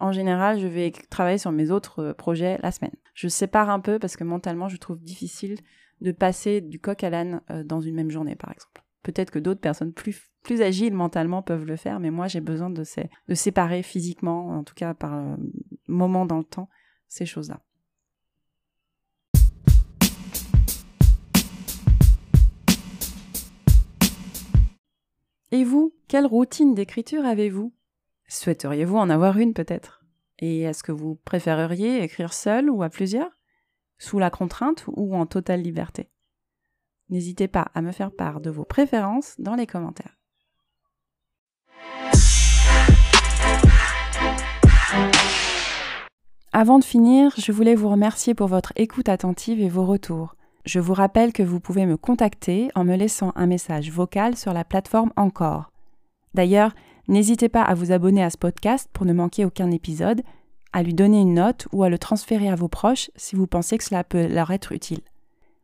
en 0.00 0.12
général 0.12 0.58
je 0.58 0.66
vais 0.66 0.90
travailler 1.10 1.38
sur 1.38 1.52
mes 1.52 1.70
autres 1.70 2.00
euh, 2.00 2.14
projets 2.14 2.58
la 2.62 2.72
semaine. 2.72 2.94
Je 3.14 3.28
sépare 3.28 3.70
un 3.70 3.80
peu 3.80 3.98
parce 3.98 4.16
que 4.16 4.24
mentalement 4.24 4.68
je 4.68 4.76
trouve 4.76 4.98
difficile 5.00 5.58
de 6.00 6.12
passer 6.12 6.60
du 6.60 6.80
coq 6.80 7.04
à 7.04 7.10
l'âne 7.10 7.40
euh, 7.50 7.62
dans 7.64 7.80
une 7.80 7.94
même 7.94 8.10
journée 8.10 8.36
par 8.36 8.50
exemple. 8.50 8.82
Peut-être 9.02 9.30
que 9.30 9.38
d'autres 9.38 9.60
personnes 9.60 9.92
plus, 9.92 10.30
agiles 10.60 10.94
mentalement 10.94 11.42
peuvent 11.42 11.64
le 11.64 11.76
faire, 11.76 11.98
mais 12.00 12.10
moi 12.10 12.28
j'ai 12.28 12.40
besoin 12.40 12.70
de, 12.70 12.84
de 13.28 13.34
séparer 13.34 13.82
physiquement, 13.82 14.50
en 14.50 14.64
tout 14.64 14.74
cas 14.74 14.94
par 14.94 15.14
euh, 15.14 15.36
moment 15.88 16.24
dans 16.26 16.38
le 16.38 16.44
temps, 16.44 16.68
ces 17.08 17.26
choses-là. 17.26 17.60
Et 25.54 25.64
vous, 25.64 25.92
quelle 26.08 26.24
routine 26.24 26.74
d'écriture 26.74 27.26
avez-vous? 27.26 27.74
Souhaiteriez-vous 28.26 28.96
en 28.96 29.10
avoir 29.10 29.36
une 29.36 29.52
peut-être? 29.52 30.02
Et 30.38 30.62
est-ce 30.62 30.82
que 30.82 30.92
vous 30.92 31.16
préféreriez 31.26 32.02
écrire 32.02 32.32
seul 32.32 32.70
ou 32.70 32.82
à 32.82 32.88
plusieurs? 32.88 33.28
Sous 33.98 34.18
la 34.18 34.30
contrainte 34.30 34.86
ou 34.86 35.14
en 35.14 35.26
totale 35.26 35.60
liberté? 35.60 36.08
N'hésitez 37.10 37.48
pas 37.48 37.70
à 37.74 37.82
me 37.82 37.92
faire 37.92 38.12
part 38.12 38.40
de 38.40 38.48
vos 38.48 38.64
préférences 38.64 39.34
dans 39.38 39.54
les 39.54 39.66
commentaires. 39.66 40.16
Avant 46.54 46.78
de 46.78 46.84
finir, 46.84 47.34
je 47.36 47.52
voulais 47.52 47.74
vous 47.74 47.90
remercier 47.90 48.32
pour 48.32 48.46
votre 48.46 48.72
écoute 48.76 49.10
attentive 49.10 49.60
et 49.60 49.68
vos 49.68 49.84
retours. 49.84 50.34
Je 50.64 50.78
vous 50.78 50.94
rappelle 50.94 51.32
que 51.32 51.42
vous 51.42 51.58
pouvez 51.58 51.86
me 51.86 51.96
contacter 51.96 52.68
en 52.74 52.84
me 52.84 52.94
laissant 52.94 53.32
un 53.34 53.46
message 53.46 53.90
vocal 53.90 54.36
sur 54.36 54.52
la 54.52 54.62
plateforme 54.64 55.12
Encore. 55.16 55.72
D'ailleurs, 56.34 56.72
n'hésitez 57.08 57.48
pas 57.48 57.62
à 57.62 57.74
vous 57.74 57.90
abonner 57.90 58.22
à 58.22 58.30
ce 58.30 58.38
podcast 58.38 58.88
pour 58.92 59.04
ne 59.04 59.12
manquer 59.12 59.44
aucun 59.44 59.72
épisode, 59.72 60.22
à 60.72 60.84
lui 60.84 60.94
donner 60.94 61.20
une 61.20 61.34
note 61.34 61.66
ou 61.72 61.82
à 61.82 61.88
le 61.88 61.98
transférer 61.98 62.48
à 62.48 62.54
vos 62.54 62.68
proches 62.68 63.10
si 63.16 63.34
vous 63.34 63.48
pensez 63.48 63.76
que 63.76 63.82
cela 63.84 64.04
peut 64.04 64.28
leur 64.28 64.52
être 64.52 64.70
utile. 64.72 65.00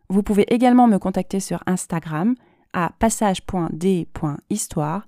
Vous 0.09 0.25
pouvez 0.25 0.53
également 0.53 0.89
me 0.89 0.99
contacter 0.99 1.41
sur 1.41 1.63
Instagram 1.67 2.35
à 2.73 2.93
passage.d.histoire 2.99 5.07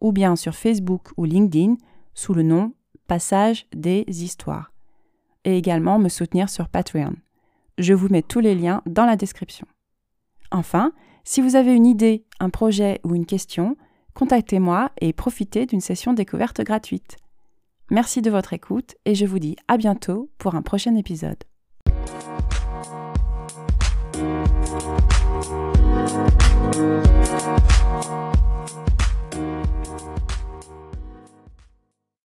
ou 0.00 0.12
bien 0.12 0.36
sur 0.36 0.54
Facebook 0.54 1.08
ou 1.16 1.24
LinkedIn 1.24 1.76
sous 2.14 2.34
le 2.34 2.42
nom 2.42 2.74
Passage 3.08 3.66
des 3.74 4.04
Histoires 4.08 4.72
et 5.44 5.56
également 5.56 5.98
me 5.98 6.08
soutenir 6.08 6.48
sur 6.48 6.68
Patreon. 6.68 7.14
Je 7.78 7.94
vous 7.94 8.08
mets 8.08 8.22
tous 8.22 8.40
les 8.40 8.54
liens 8.54 8.82
dans 8.86 9.06
la 9.06 9.16
description. 9.16 9.66
Enfin, 10.50 10.92
si 11.24 11.40
vous 11.40 11.56
avez 11.56 11.74
une 11.74 11.86
idée, 11.86 12.24
un 12.40 12.50
projet 12.50 13.00
ou 13.04 13.14
une 13.14 13.26
question, 13.26 13.76
contactez-moi 14.14 14.90
et 15.00 15.12
profitez 15.12 15.66
d'une 15.66 15.80
session 15.80 16.12
découverte 16.12 16.60
gratuite. 16.62 17.16
Merci 17.90 18.22
de 18.22 18.30
votre 18.30 18.52
écoute 18.52 18.96
et 19.04 19.14
je 19.14 19.26
vous 19.26 19.38
dis 19.38 19.56
à 19.68 19.76
bientôt 19.76 20.30
pour 20.38 20.54
un 20.54 20.62
prochain 20.62 20.96
épisode. 20.96 21.44